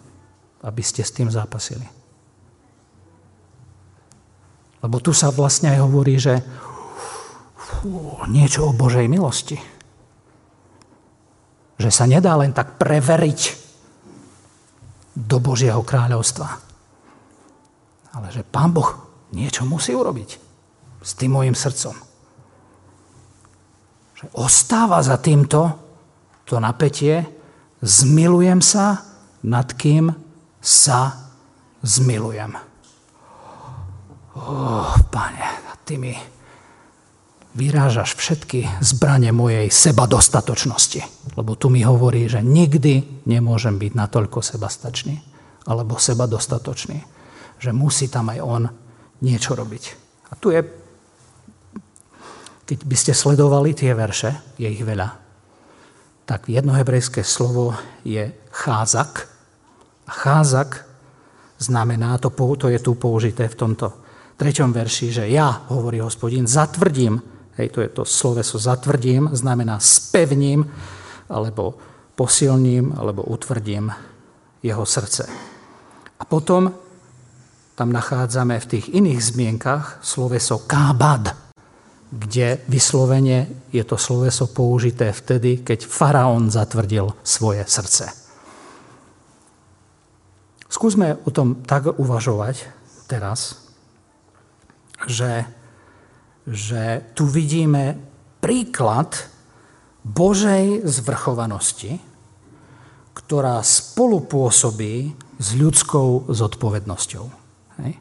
aby 0.64 0.84
ste 0.84 1.04
s 1.04 1.16
tým 1.16 1.32
zápasili. 1.32 1.88
Lebo 4.84 5.00
tu 5.00 5.16
sa 5.16 5.32
vlastne 5.32 5.72
aj 5.72 5.80
hovorí, 5.80 6.20
že 6.20 6.44
fú, 7.56 8.20
niečo 8.28 8.68
o 8.68 8.76
Božej 8.76 9.08
milosti. 9.08 9.56
Že 11.80 11.90
sa 11.92 12.04
nedá 12.04 12.36
len 12.36 12.52
tak 12.52 12.76
preveriť 12.76 13.64
do 15.16 15.40
Božieho 15.40 15.80
kráľovstva. 15.84 16.48
Ale 18.12 18.28
že 18.32 18.44
Pán 18.44 18.76
Boh 18.76 18.92
niečo 19.32 19.64
musí 19.64 19.96
urobiť 19.96 20.53
s 21.04 21.12
tým 21.20 21.36
mojim 21.36 21.54
srdcom. 21.54 21.94
Že 24.18 24.26
ostáva 24.40 25.04
za 25.04 25.20
týmto 25.20 25.84
to 26.48 26.64
napätie, 26.64 27.28
zmilujem 27.84 28.64
sa, 28.64 29.04
nad 29.44 29.68
kým 29.76 30.16
sa 30.64 31.32
zmilujem. 31.84 32.56
Oh, 34.34 34.96
pane, 35.12 35.44
ty 35.84 36.00
mi 36.00 36.16
vyrážaš 37.54 38.18
všetky 38.18 38.82
zbranie 38.82 39.30
mojej 39.30 39.70
seba 39.70 40.10
dostatočnosti. 40.10 41.04
Lebo 41.38 41.54
tu 41.54 41.70
mi 41.70 41.86
hovorí, 41.86 42.26
že 42.26 42.42
nikdy 42.42 43.24
nemôžem 43.30 43.78
byť 43.78 43.92
natoľko 43.94 44.42
sebastačný 44.42 45.22
alebo 45.70 46.02
seba 46.02 46.26
dostatočný. 46.26 46.98
Že 47.62 47.72
musí 47.72 48.10
tam 48.10 48.34
aj 48.34 48.40
on 48.42 48.64
niečo 49.22 49.54
robiť. 49.54 49.84
A 50.32 50.36
tu 50.36 50.50
je 50.50 50.83
keď 52.64 52.80
by 52.88 52.96
ste 52.96 53.14
sledovali 53.14 53.76
tie 53.76 53.92
verše, 53.92 54.56
je 54.56 54.68
ich 54.68 54.84
veľa, 54.84 55.10
tak 56.24 56.48
jedno 56.48 56.72
hebrejské 56.72 57.24
slovo 57.24 57.76
je 58.08 58.32
cházak. 58.52 59.28
A 60.08 60.12
cházak 60.12 60.88
znamená, 61.60 62.16
to, 62.18 62.32
to 62.32 62.68
je 62.72 62.80
tu 62.80 62.96
použité 62.96 63.52
v 63.52 63.60
tomto 63.60 63.88
treťom 64.40 64.72
verši, 64.72 65.12
že 65.12 65.26
ja, 65.28 65.68
hovorí 65.72 66.00
hospodin, 66.00 66.48
zatvrdím, 66.48 67.20
hej, 67.60 67.68
to 67.70 67.80
je 67.84 67.90
to 67.92 68.04
sloveso 68.08 68.60
zatvrdím, 68.60 69.30
znamená 69.36 69.80
spevním, 69.80 70.64
alebo 71.30 71.76
posilním, 72.16 72.96
alebo 72.96 73.24
utvrdím 73.24 73.92
jeho 74.64 74.86
srdce. 74.86 75.28
A 76.20 76.24
potom 76.24 76.72
tam 77.76 77.90
nachádzame 77.92 78.60
v 78.60 78.70
tých 78.70 78.86
iných 78.96 79.20
zmienkach 79.20 80.00
sloveso 80.06 80.64
kábad, 80.64 81.36
kde 82.14 82.62
vyslovene 82.70 83.50
je 83.74 83.82
to 83.82 83.98
sloveso 83.98 84.46
použité 84.54 85.10
vtedy, 85.10 85.66
keď 85.66 85.90
faraón 85.90 86.54
zatvrdil 86.54 87.10
svoje 87.26 87.66
srdce. 87.66 88.14
Skúsme 90.70 91.18
o 91.26 91.30
tom 91.34 91.66
tak 91.66 91.90
uvažovať 91.98 92.70
teraz, 93.10 93.66
že, 95.10 95.46
že 96.46 97.02
tu 97.18 97.26
vidíme 97.26 97.98
príklad 98.42 99.14
Božej 100.06 100.86
zvrchovanosti, 100.86 101.98
ktorá 103.14 103.62
spolupôsobí 103.62 105.14
s 105.38 105.48
ľudskou 105.58 106.30
zodpovednosťou. 106.30 107.26
Hej? 107.86 107.94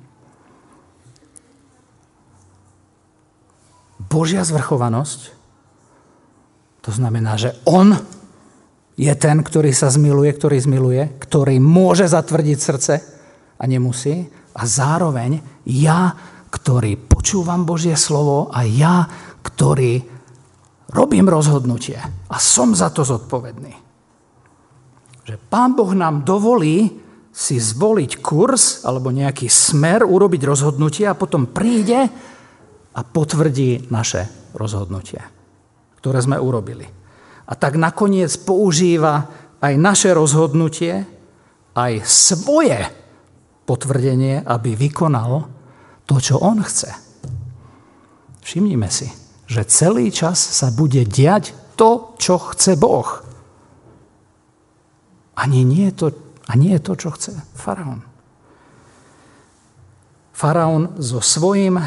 Božia 4.12 4.44
zvrchovanosť, 4.44 5.33
to 6.85 6.90
znamená, 6.92 7.40
že 7.40 7.57
On 7.64 7.96
je 9.01 9.12
ten, 9.16 9.40
ktorý 9.40 9.72
sa 9.72 9.88
zmiluje, 9.88 10.31
ktorý 10.37 10.59
zmiluje, 10.61 11.03
ktorý 11.16 11.57
môže 11.57 12.05
zatvrdiť 12.05 12.59
srdce 12.61 12.94
a 13.57 13.64
nemusí. 13.64 14.29
A 14.53 14.68
zároveň 14.68 15.40
ja, 15.64 16.12
ktorý 16.53 17.01
počúvam 17.01 17.64
Božie 17.64 17.96
slovo 17.96 18.53
a 18.53 18.68
ja, 18.68 19.09
ktorý 19.40 20.05
robím 20.92 21.25
rozhodnutie 21.33 21.96
a 22.29 22.37
som 22.37 22.77
za 22.77 22.92
to 22.92 23.01
zodpovedný. 23.01 23.72
Že 25.25 25.40
Pán 25.48 25.72
Boh 25.72 25.88
nám 25.96 26.20
dovolí 26.29 27.01
si 27.33 27.57
zvoliť 27.57 28.20
kurz 28.20 28.85
alebo 28.85 29.09
nejaký 29.09 29.48
smer, 29.48 30.05
urobiť 30.05 30.42
rozhodnutie 30.44 31.09
a 31.09 31.16
potom 31.16 31.48
príde 31.48 32.12
a 32.92 33.00
potvrdí 33.00 33.88
naše 33.88 34.52
rozhodnutie, 34.52 35.20
ktoré 36.00 36.18
sme 36.20 36.37
urobili. 36.37 36.85
A 37.48 37.52
tak 37.57 37.81
nakoniec 37.81 38.33
používa 38.44 39.28
aj 39.62 39.74
naše 39.76 40.11
rozhodnutie, 40.12 41.05
aj 41.72 41.92
svoje 42.05 42.78
potvrdenie, 43.64 44.44
aby 44.44 44.76
vykonal 44.76 45.48
to, 46.05 46.20
čo 46.20 46.37
on 46.42 46.61
chce. 46.61 46.92
Všimnime 48.42 48.90
si, 48.90 49.09
že 49.46 49.64
celý 49.64 50.11
čas 50.11 50.37
sa 50.37 50.68
bude 50.74 51.07
diať 51.07 51.55
to, 51.78 52.18
čo 52.18 52.37
chce 52.52 52.76
Boh. 52.76 53.07
Ani 55.38 55.64
nie 55.64 55.88
to, 55.94 56.12
a 56.50 56.52
nie 56.59 56.76
je 56.76 56.83
to, 56.85 56.92
čo 56.98 57.09
chce 57.14 57.33
faraón. 57.57 58.05
Faraón 60.35 60.98
so 60.98 61.22
svojím, 61.22 61.78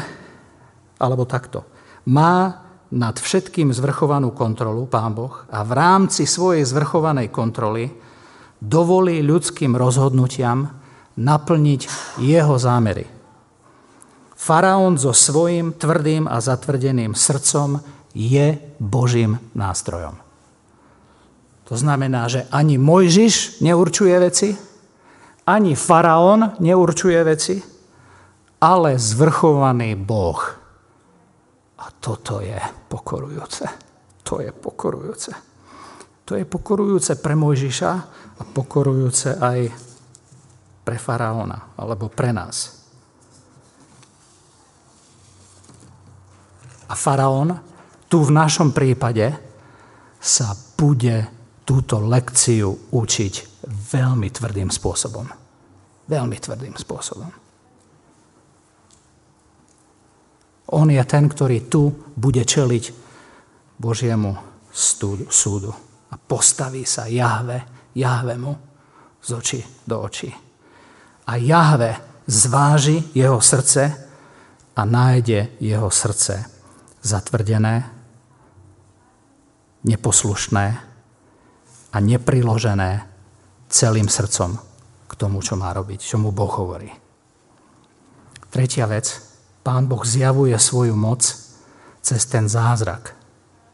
alebo 0.96 1.28
takto, 1.28 1.64
má 2.08 2.66
nad 2.92 3.18
všetkým 3.18 3.74
zvrchovanú 3.74 4.30
kontrolu, 4.30 4.86
pán 4.86 5.12
Boh, 5.12 5.42
a 5.50 5.66
v 5.66 5.72
rámci 5.74 6.22
svojej 6.24 6.62
zvrchovanej 6.62 7.34
kontroly 7.34 7.90
dovolí 8.62 9.20
ľudským 9.20 9.74
rozhodnutiam 9.74 10.70
naplniť 11.18 11.80
jeho 12.22 12.54
zámery. 12.56 13.04
Faraón 14.36 14.94
so 15.00 15.10
svojím 15.10 15.74
tvrdým 15.74 16.30
a 16.30 16.38
zatvrdeným 16.38 17.16
srdcom 17.18 17.82
je 18.14 18.54
Božím 18.78 19.40
nástrojom. 19.56 20.14
To 21.66 21.74
znamená, 21.74 22.30
že 22.30 22.46
ani 22.54 22.78
Mojžiš 22.78 23.58
neurčuje 23.58 24.14
veci, 24.22 24.54
ani 25.50 25.74
faraón 25.74 26.54
neurčuje 26.62 27.20
veci, 27.26 27.58
ale 28.62 28.94
zvrchovaný 28.94 29.98
Boh. 29.98 30.65
Toto 32.06 32.38
je 32.38 32.54
pokorujúce. 32.86 33.66
To 34.22 34.38
je 34.38 34.54
pokorujúce. 34.54 35.34
To 36.22 36.38
je 36.38 36.46
pokorujúce 36.46 37.18
pre 37.18 37.34
Mojžiša 37.34 37.90
a 38.38 38.42
pokorujúce 38.46 39.34
aj 39.42 39.74
pre 40.86 41.02
faraóna, 41.02 41.74
alebo 41.74 42.06
pre 42.06 42.30
nás. 42.30 42.78
A 46.86 46.94
faraón 46.94 47.58
tu 48.06 48.22
v 48.22 48.30
našom 48.30 48.70
prípade 48.70 49.34
sa 50.22 50.54
bude 50.78 51.26
túto 51.66 51.98
lekciu 51.98 52.94
učiť 52.94 53.66
veľmi 53.66 54.30
tvrdým 54.30 54.70
spôsobom. 54.70 55.26
Veľmi 56.06 56.38
tvrdým 56.38 56.78
spôsobom. 56.78 57.45
On 60.74 60.86
je 60.90 61.02
ten, 61.06 61.30
ktorý 61.30 61.70
tu 61.70 61.94
bude 62.16 62.42
čeliť 62.42 62.84
Božiemu 63.78 64.34
súdu. 64.72 65.72
A 66.10 66.14
postaví 66.18 66.82
sa 66.82 67.06
Jahve, 67.06 67.90
Jahvemu 67.94 68.52
z 69.22 69.28
očí 69.30 69.60
do 69.86 70.02
očí. 70.02 70.30
A 71.26 71.32
Jahve 71.38 72.22
zváži 72.26 73.14
jeho 73.14 73.38
srdce 73.38 73.82
a 74.76 74.82
nájde 74.82 75.58
jeho 75.62 75.90
srdce 75.90 76.34
zatvrdené, 77.02 77.86
neposlušné, 79.86 80.86
a 81.96 81.96
nepriložené 81.96 83.08
celým 83.72 84.12
srdcom 84.12 84.60
k 85.08 85.12
tomu, 85.16 85.40
čo 85.40 85.56
má 85.56 85.72
robiť, 85.72 86.04
čo 86.04 86.20
mu 86.20 86.28
Boh 86.28 86.52
hovorí. 86.52 86.92
Tretia 88.52 88.84
vec. 88.84 89.35
Pán 89.66 89.90
Boh 89.90 90.06
zjavuje 90.06 90.54
svoju 90.54 90.94
moc 90.94 91.26
cez 91.98 92.22
ten 92.30 92.46
zázrak 92.46 93.18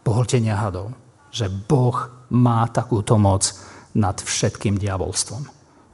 pohltenia 0.00 0.56
hadov. 0.56 0.96
Že 1.28 1.52
Boh 1.68 2.08
má 2.32 2.64
takúto 2.72 3.20
moc 3.20 3.52
nad 3.92 4.16
všetkým 4.16 4.80
diabolstvom. 4.80 5.44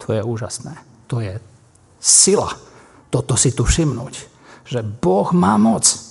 To 0.06 0.14
je 0.14 0.22
úžasné. 0.22 0.78
To 1.10 1.18
je 1.18 1.42
sila. 1.98 2.54
Toto 3.10 3.34
si 3.34 3.50
tu 3.50 3.66
všimnúť. 3.66 4.14
Že 4.70 4.86
Boh 5.02 5.34
má 5.34 5.58
moc 5.58 6.08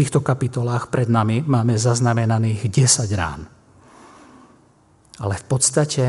týchto 0.00 0.24
kapitolách 0.24 0.88
pred 0.88 1.12
nami 1.12 1.44
máme 1.44 1.76
zaznamenaných 1.76 2.72
10 2.72 3.04
rán. 3.20 3.44
Ale 5.20 5.36
v 5.36 5.44
podstate 5.44 6.04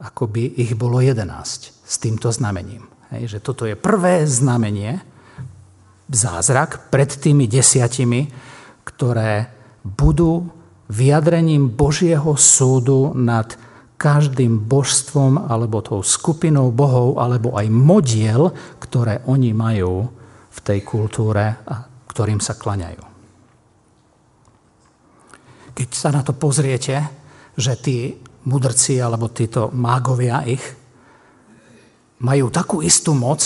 akoby 0.00 0.56
ich 0.56 0.72
bolo 0.72 1.04
11 1.04 1.75
s 1.86 2.02
týmto 2.02 2.34
znamením. 2.34 2.90
Hej, 3.14 3.38
že 3.38 3.44
toto 3.44 3.62
je 3.64 3.78
prvé 3.78 4.26
znamenie, 4.26 4.98
zázrak 6.10 6.90
pred 6.90 7.06
tými 7.06 7.46
desiatimi, 7.46 8.26
ktoré 8.82 9.50
budú 9.82 10.50
vyjadrením 10.90 11.70
Božieho 11.70 12.34
súdu 12.34 13.14
nad 13.14 13.54
každým 13.96 14.66
božstvom 14.66 15.46
alebo 15.46 15.82
tou 15.82 16.02
skupinou 16.02 16.74
bohov 16.74 17.22
alebo 17.22 17.54
aj 17.54 17.66
modiel, 17.70 18.50
ktoré 18.82 19.22
oni 19.26 19.50
majú 19.54 20.06
v 20.52 20.58
tej 20.62 20.82
kultúre 20.82 21.42
a 21.64 21.74
ktorým 22.10 22.38
sa 22.42 22.54
klaňajú 22.54 23.16
keď 25.76 25.88
sa 25.92 26.08
na 26.08 26.24
to 26.24 26.32
pozriete, 26.32 26.96
že 27.52 27.76
tí 27.76 28.16
mudrci 28.48 28.96
alebo 28.96 29.28
títo 29.28 29.68
mágovia 29.76 30.40
ich 30.48 30.64
majú 32.20 32.48
takú 32.48 32.80
istú 32.80 33.12
moc, 33.12 33.44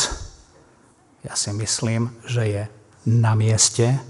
ja 1.20 1.34
si 1.36 1.52
myslím, 1.52 2.10
že 2.24 2.42
je 2.46 2.62
na 3.10 3.36
mieste 3.36 4.00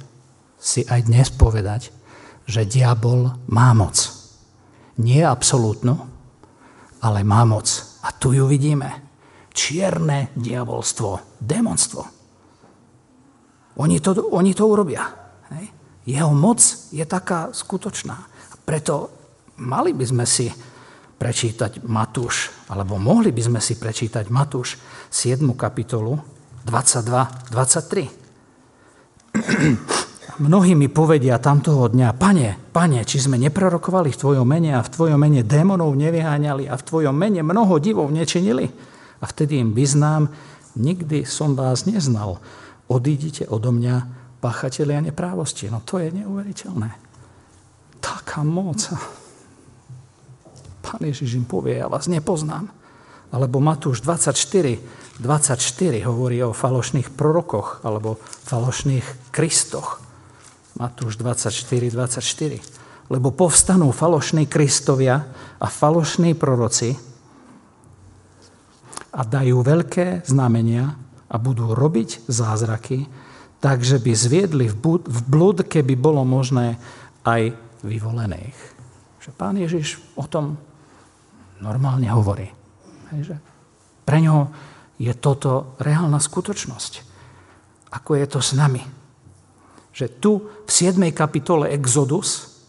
si 0.61 0.85
aj 0.85 1.09
dnes 1.09 1.29
povedať, 1.33 1.88
že 2.44 2.68
diabol 2.68 3.33
má 3.49 3.73
moc. 3.73 3.96
Nie 5.01 5.25
absolútnu, 5.25 5.96
ale 7.01 7.25
má 7.25 7.42
moc. 7.49 7.66
A 8.05 8.12
tu 8.12 8.37
ju 8.37 8.44
vidíme. 8.44 9.09
Čierne 9.51 10.31
diabolstvo, 10.37 11.40
demonstvo. 11.40 12.03
Oni 13.81 13.96
to, 13.99 14.12
oni 14.31 14.53
to 14.53 14.68
urobia. 14.68 15.09
Jeho 16.05 16.33
moc 16.35 16.61
je 16.92 17.05
taká 17.05 17.55
skutočná. 17.55 18.16
Preto 18.64 19.11
mali 19.61 19.96
by 19.96 20.05
sme 20.05 20.25
si 20.29 20.49
prečítať 21.20 21.85
Matúš, 21.85 22.48
alebo 22.72 22.96
mohli 22.96 23.28
by 23.28 23.52
sme 23.52 23.61
si 23.61 23.76
prečítať 23.76 24.33
Matúš 24.33 24.80
7. 25.12 25.44
kapitolu 25.52 26.16
22-23. 26.64 28.09
Mnohí 30.40 30.72
mi 30.72 30.88
povedia 30.88 31.37
tamtoho 31.37 31.92
dňa, 31.92 32.16
pane, 32.16 32.56
pane, 32.72 33.04
či 33.04 33.20
sme 33.20 33.37
neprorokovali 33.37 34.09
v 34.09 34.16
tvojom 34.16 34.48
mene 34.48 34.72
a 34.72 34.80
v 34.80 34.88
tvojom 34.88 35.20
mene 35.20 35.44
démonov 35.44 35.92
nevyháňali 35.92 36.64
a 36.64 36.80
v 36.80 36.87
tvojom 36.88 37.12
mene 37.12 37.44
mnoho 37.44 37.76
divov 37.76 38.09
nečinili? 38.09 38.72
A 39.20 39.28
vtedy 39.28 39.61
im 39.61 39.76
vyznám, 39.76 40.33
nikdy 40.80 41.28
som 41.28 41.52
vás 41.52 41.85
neznal. 41.85 42.40
Odídite 42.88 43.44
odo 43.52 43.68
mňa, 43.68 44.09
páchatelia 44.40 45.04
neprávosti. 45.04 45.68
No 45.68 45.85
to 45.85 46.00
je 46.00 46.09
neuveriteľné. 46.16 46.96
Taká 48.00 48.40
moc. 48.40 48.88
Pán 50.90 51.07
Ježiš 51.07 51.38
im 51.38 51.46
povie, 51.46 51.79
ja 51.79 51.87
vás 51.87 52.11
nepoznám. 52.11 52.66
Alebo 53.31 53.62
Matúš 53.62 54.03
24, 54.03 54.83
24 55.22 55.55
hovorí 56.03 56.42
o 56.42 56.50
falošných 56.50 57.14
prorokoch 57.14 57.87
alebo 57.87 58.18
falošných 58.18 59.31
kristoch. 59.31 60.03
Matúš 60.74 61.14
24, 61.14 61.94
24. 61.94 62.59
Lebo 63.07 63.31
povstanú 63.31 63.94
falošní 63.94 64.50
kristovia 64.50 65.31
a 65.62 65.66
falošní 65.70 66.35
proroci 66.35 66.98
a 69.15 69.23
dajú 69.23 69.62
veľké 69.62 70.27
znamenia 70.27 70.94
a 71.31 71.37
budú 71.38 71.71
robiť 71.75 72.27
zázraky, 72.27 73.06
takže 73.62 74.02
by 74.02 74.12
zviedli 74.15 74.67
v 74.67 75.21
blud, 75.31 75.67
keby 75.67 75.94
bolo 75.94 76.27
možné 76.27 76.79
aj 77.23 77.54
vyvolených. 77.87 78.58
Že 79.23 79.31
pán 79.38 79.54
Ježiš 79.58 80.02
o 80.19 80.27
tom 80.27 80.58
normálne 81.61 82.08
hovorí. 82.08 82.48
Že 83.11 83.37
pre 84.04 84.19
ňo 84.25 84.50
je 85.00 85.13
toto 85.17 85.77
reálna 85.81 86.19
skutočnosť. 86.19 86.92
Ako 87.94 88.19
je 88.19 88.27
to 88.27 88.40
s 88.42 88.52
nami. 88.52 88.83
Že 89.94 90.06
tu 90.21 90.31
v 90.67 90.71
7. 90.71 90.98
kapitole 91.15 91.71
Exodus 91.73 92.61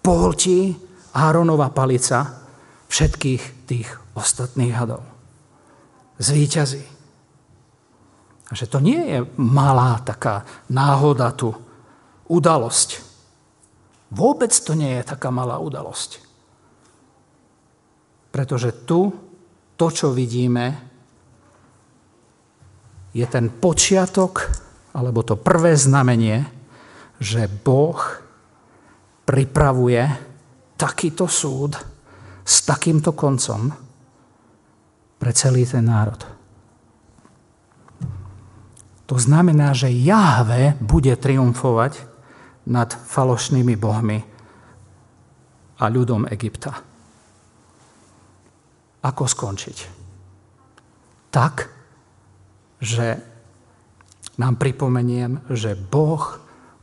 pohltí 0.00 0.76
Áronova 1.10 1.68
palica 1.74 2.46
všetkých 2.90 3.66
tých 3.66 3.88
ostatných 4.14 4.74
hadov. 4.74 5.02
Zvíťazí. 6.20 6.84
A 8.50 8.52
že 8.58 8.66
to 8.66 8.82
nie 8.82 8.98
je 8.98 9.18
malá 9.38 10.02
taká 10.02 10.42
náhoda 10.66 11.30
tu, 11.30 11.54
udalosť. 12.26 12.98
Vôbec 14.10 14.50
to 14.50 14.74
nie 14.74 14.98
je 14.98 15.06
taká 15.06 15.30
malá 15.30 15.62
udalosť. 15.62 16.29
Pretože 18.30 18.86
tu 18.86 19.10
to, 19.74 19.86
čo 19.90 20.14
vidíme, 20.14 20.90
je 23.10 23.26
ten 23.26 23.50
počiatok, 23.50 24.46
alebo 24.94 25.26
to 25.26 25.34
prvé 25.34 25.74
znamenie, 25.74 26.46
že 27.18 27.50
Boh 27.50 27.98
pripravuje 29.26 30.02
takýto 30.78 31.26
súd 31.26 31.74
s 32.46 32.66
takýmto 32.66 33.12
koncom 33.12 33.70
pre 35.20 35.30
celý 35.36 35.68
ten 35.68 35.84
národ. 35.84 36.18
To 39.10 39.18
znamená, 39.18 39.74
že 39.74 39.90
Jahve 39.90 40.78
bude 40.78 41.12
triumfovať 41.18 41.98
nad 42.70 42.94
falošnými 42.94 43.74
bohmi 43.74 44.18
a 45.82 45.84
ľudom 45.90 46.30
Egypta. 46.30 46.89
Ako 49.00 49.24
skončiť? 49.24 49.76
Tak, 51.30 51.54
že 52.82 53.06
nám 54.36 54.56
pripomeniem, 54.56 55.40
že 55.52 55.78
Boh 55.78 56.20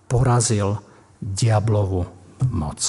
porazil 0.08 0.82
diablovú 1.20 2.08
moc. 2.54 2.80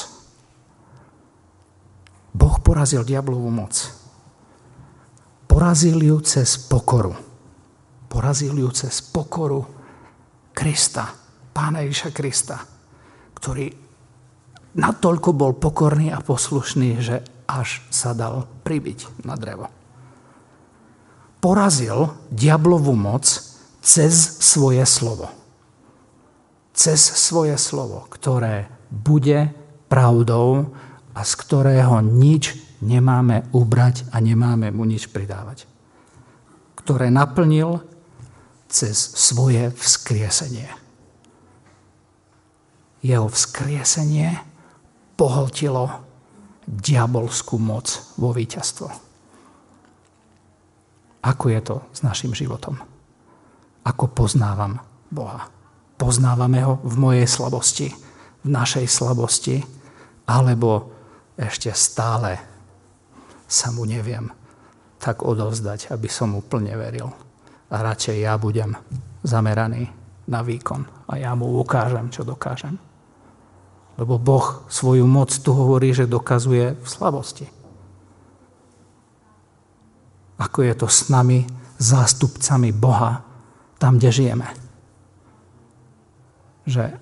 Boh 2.33 2.57
porazil 2.61 3.03
diablovú 3.03 3.49
moc. 3.51 3.75
Porazil 5.49 5.99
ju 6.05 6.17
cez 6.23 6.61
pokoru. 6.61 7.17
Porazil 8.09 8.55
ju 8.57 8.69
cez 8.73 9.01
pokoru 9.03 9.65
Krista, 10.53 11.11
Pána 11.53 11.83
Ježiša 11.83 12.11
Krista 12.15 12.79
ktorý 13.39 13.71
natoľko 14.75 15.31
bol 15.31 15.55
pokorný 15.55 16.11
a 16.11 16.19
poslušný, 16.19 16.91
že 16.99 17.23
až 17.49 17.81
sa 17.89 18.13
dal 18.13 18.45
pribiť 18.63 19.25
na 19.25 19.35
drevo. 19.35 19.73
Porazil 21.41 22.13
diablovú 22.29 22.93
moc 22.93 23.25
cez 23.81 24.13
svoje 24.45 24.85
slovo. 24.85 25.33
Cez 26.77 27.01
svoje 27.01 27.57
slovo, 27.57 28.07
ktoré 28.13 28.69
bude 28.93 29.51
pravdou 29.89 30.77
a 31.17 31.21
z 31.25 31.33
ktorého 31.41 32.05
nič 32.05 32.55
nemáme 32.85 33.49
ubrať 33.51 34.07
a 34.13 34.21
nemáme 34.21 34.71
mu 34.71 34.85
nič 34.85 35.09
pridávať. 35.11 35.67
Ktoré 36.79 37.11
naplnil 37.11 37.83
cez 38.69 38.95
svoje 39.17 39.73
vzkriesenie 39.75 40.69
jeho 43.03 43.31
vzkriesenie 43.31 44.43
pohltilo 45.15 46.03
diabolskú 46.69 47.57
moc 47.57 48.13
vo 48.21 48.37
víťazstvo. 48.37 48.89
Ako 51.25 51.45
je 51.49 51.61
to 51.65 51.77
s 51.97 52.05
našim 52.05 52.37
životom? 52.37 52.77
Ako 53.89 54.13
poznávam 54.13 54.77
Boha? 55.09 55.49
Poznávame 55.99 56.63
ho 56.63 56.79
v 56.85 56.95
mojej 57.01 57.27
slabosti, 57.27 57.89
v 58.45 58.49
našej 58.53 58.87
slabosti, 58.87 59.57
alebo 60.29 60.93
ešte 61.35 61.73
stále 61.73 62.37
sa 63.49 63.73
mu 63.73 63.89
neviem 63.89 64.29
tak 65.01 65.25
odovzdať, 65.25 65.91
aby 65.91 66.07
som 66.07 66.37
mu 66.37 66.45
plne 66.45 66.77
veril. 66.77 67.09
A 67.73 67.81
radšej 67.81 68.17
ja 68.23 68.37
budem 68.37 68.77
zameraný 69.25 69.89
na 70.29 70.45
výkon 70.45 70.85
a 71.09 71.17
ja 71.17 71.33
mu 71.33 71.59
ukážem, 71.59 72.13
čo 72.13 72.23
dokážem. 72.23 72.88
Lebo 73.99 74.15
Boh 74.17 74.63
svoju 74.71 75.05
moc 75.11 75.35
tu 75.35 75.51
hovorí, 75.51 75.91
že 75.91 76.07
dokazuje 76.07 76.79
v 76.79 76.87
slabosti. 76.87 77.47
Ako 80.39 80.63
je 80.63 80.75
to 80.79 80.87
s 80.87 81.11
nami, 81.11 81.43
zástupcami 81.83 82.71
Boha, 82.71 83.27
tam, 83.83 83.99
kde 83.99 84.11
žijeme. 84.15 84.49
Že 86.63 86.95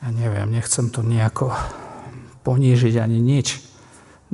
ja 0.00 0.08
neviem, 0.12 0.48
nechcem 0.48 0.88
to 0.88 1.04
nejako 1.04 1.52
ponížiť 2.44 3.00
ani 3.00 3.20
nič, 3.20 3.60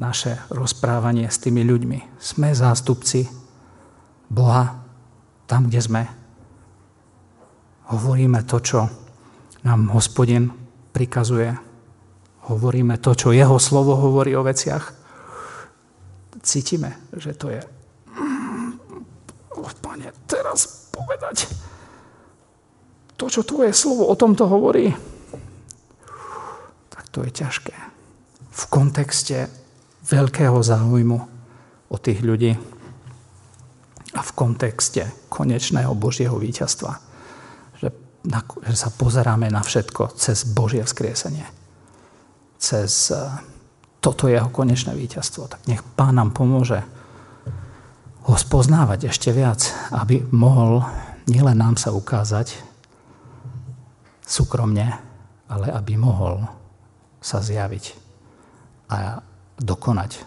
naše 0.01 0.41
rozprávanie 0.49 1.29
s 1.29 1.39
tými 1.43 1.61
ľuďmi. 1.67 2.17
Sme 2.17 2.57
zástupci 2.57 3.29
Boha 4.33 4.81
tam, 5.45 5.69
kde 5.69 5.81
sme. 5.85 6.03
Hovoríme 7.93 8.41
to, 8.49 8.63
čo 8.65 8.81
nám 9.65 9.93
hospodin 9.93 10.53
prikazuje. 10.93 11.57
Hovoríme 12.49 12.99
to, 12.99 13.15
čo 13.15 13.37
jeho 13.37 13.61
slovo 13.61 13.97
hovorí 13.97 14.35
o 14.37 14.43
veciach. 14.43 14.95
Cítime, 16.41 16.97
že 17.15 17.37
to 17.37 17.53
je... 17.53 17.63
Pane, 19.81 20.13
teraz 20.29 20.89
povedať 20.93 21.49
to, 23.21 23.29
čo 23.29 23.45
tvoje 23.45 23.77
slovo 23.77 24.09
o 24.09 24.17
tomto 24.17 24.49
hovorí, 24.49 24.97
tak 26.89 27.05
to 27.13 27.21
je 27.21 27.45
ťažké. 27.45 27.77
V 28.49 28.63
kontexte 28.73 29.53
veľkého 30.09 30.57
záujmu 30.57 31.19
o 31.93 31.97
tých 32.01 32.25
ľudí 32.25 32.57
a 34.17 34.21
v 34.25 34.31
kontexte 34.33 35.05
konečného 35.29 35.93
Božieho 35.93 36.41
víťazstva 36.41 37.10
že 38.25 38.77
sa 38.77 38.93
pozeráme 38.93 39.49
na 39.49 39.65
všetko 39.65 40.13
cez 40.17 40.45
Božie 40.45 40.85
vzkriesenie. 40.85 41.47
Cez 42.61 43.09
eh, 43.13 43.21
toto 44.01 44.29
jeho 44.29 44.49
konečné 44.53 44.93
víťazstvo. 44.97 45.49
Tak 45.49 45.65
nech 45.69 45.81
Pán 45.97 46.17
nám 46.17 46.33
pomôže 46.33 46.85
ho 48.29 48.37
spoznávať 48.37 49.09
ešte 49.09 49.33
viac, 49.33 49.73
aby 49.97 50.21
mohol 50.33 50.85
nielen 51.29 51.57
nám 51.57 51.81
sa 51.81 51.93
ukázať 51.93 52.53
súkromne, 54.25 55.01
ale 55.49 55.67
aby 55.73 55.97
mohol 55.97 56.45
sa 57.21 57.41
zjaviť 57.41 57.85
a 58.93 59.21
dokonať 59.61 60.25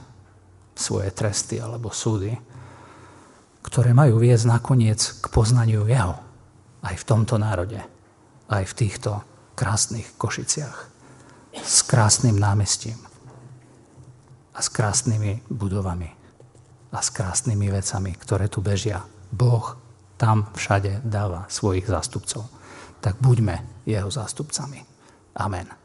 svoje 0.73 1.09
tresty 1.13 1.61
alebo 1.61 1.93
súdy, 1.93 2.33
ktoré 3.61 3.93
majú 3.93 4.17
viesť 4.17 4.45
nakoniec 4.49 4.99
k 5.21 5.25
poznaniu 5.29 5.85
Jeho 5.85 6.22
aj 6.83 6.95
v 6.99 7.07
tomto 7.07 7.39
národe, 7.39 7.79
aj 8.51 8.63
v 8.69 8.77
týchto 8.77 9.23
krásnych 9.55 10.11
Košiciach 10.19 10.93
s 11.53 11.85
krásnym 11.85 12.41
námestím 12.41 12.97
a 14.53 14.59
s 14.61 14.69
krásnymi 14.69 15.45
budovami 15.49 16.09
a 16.93 16.99
s 17.01 17.09
krásnymi 17.09 17.69
vecami, 17.73 18.11
ktoré 18.17 18.49
tu 18.49 18.61
bežia. 18.61 19.05
Boh 19.33 19.77
tam 20.17 20.49
všade 20.53 21.01
dáva 21.05 21.49
svojich 21.49 21.89
zástupcov. 21.89 22.45
Tak 23.01 23.17
buďme 23.21 23.85
jeho 23.85 24.09
zástupcami. 24.09 24.85
Amen. 25.37 25.82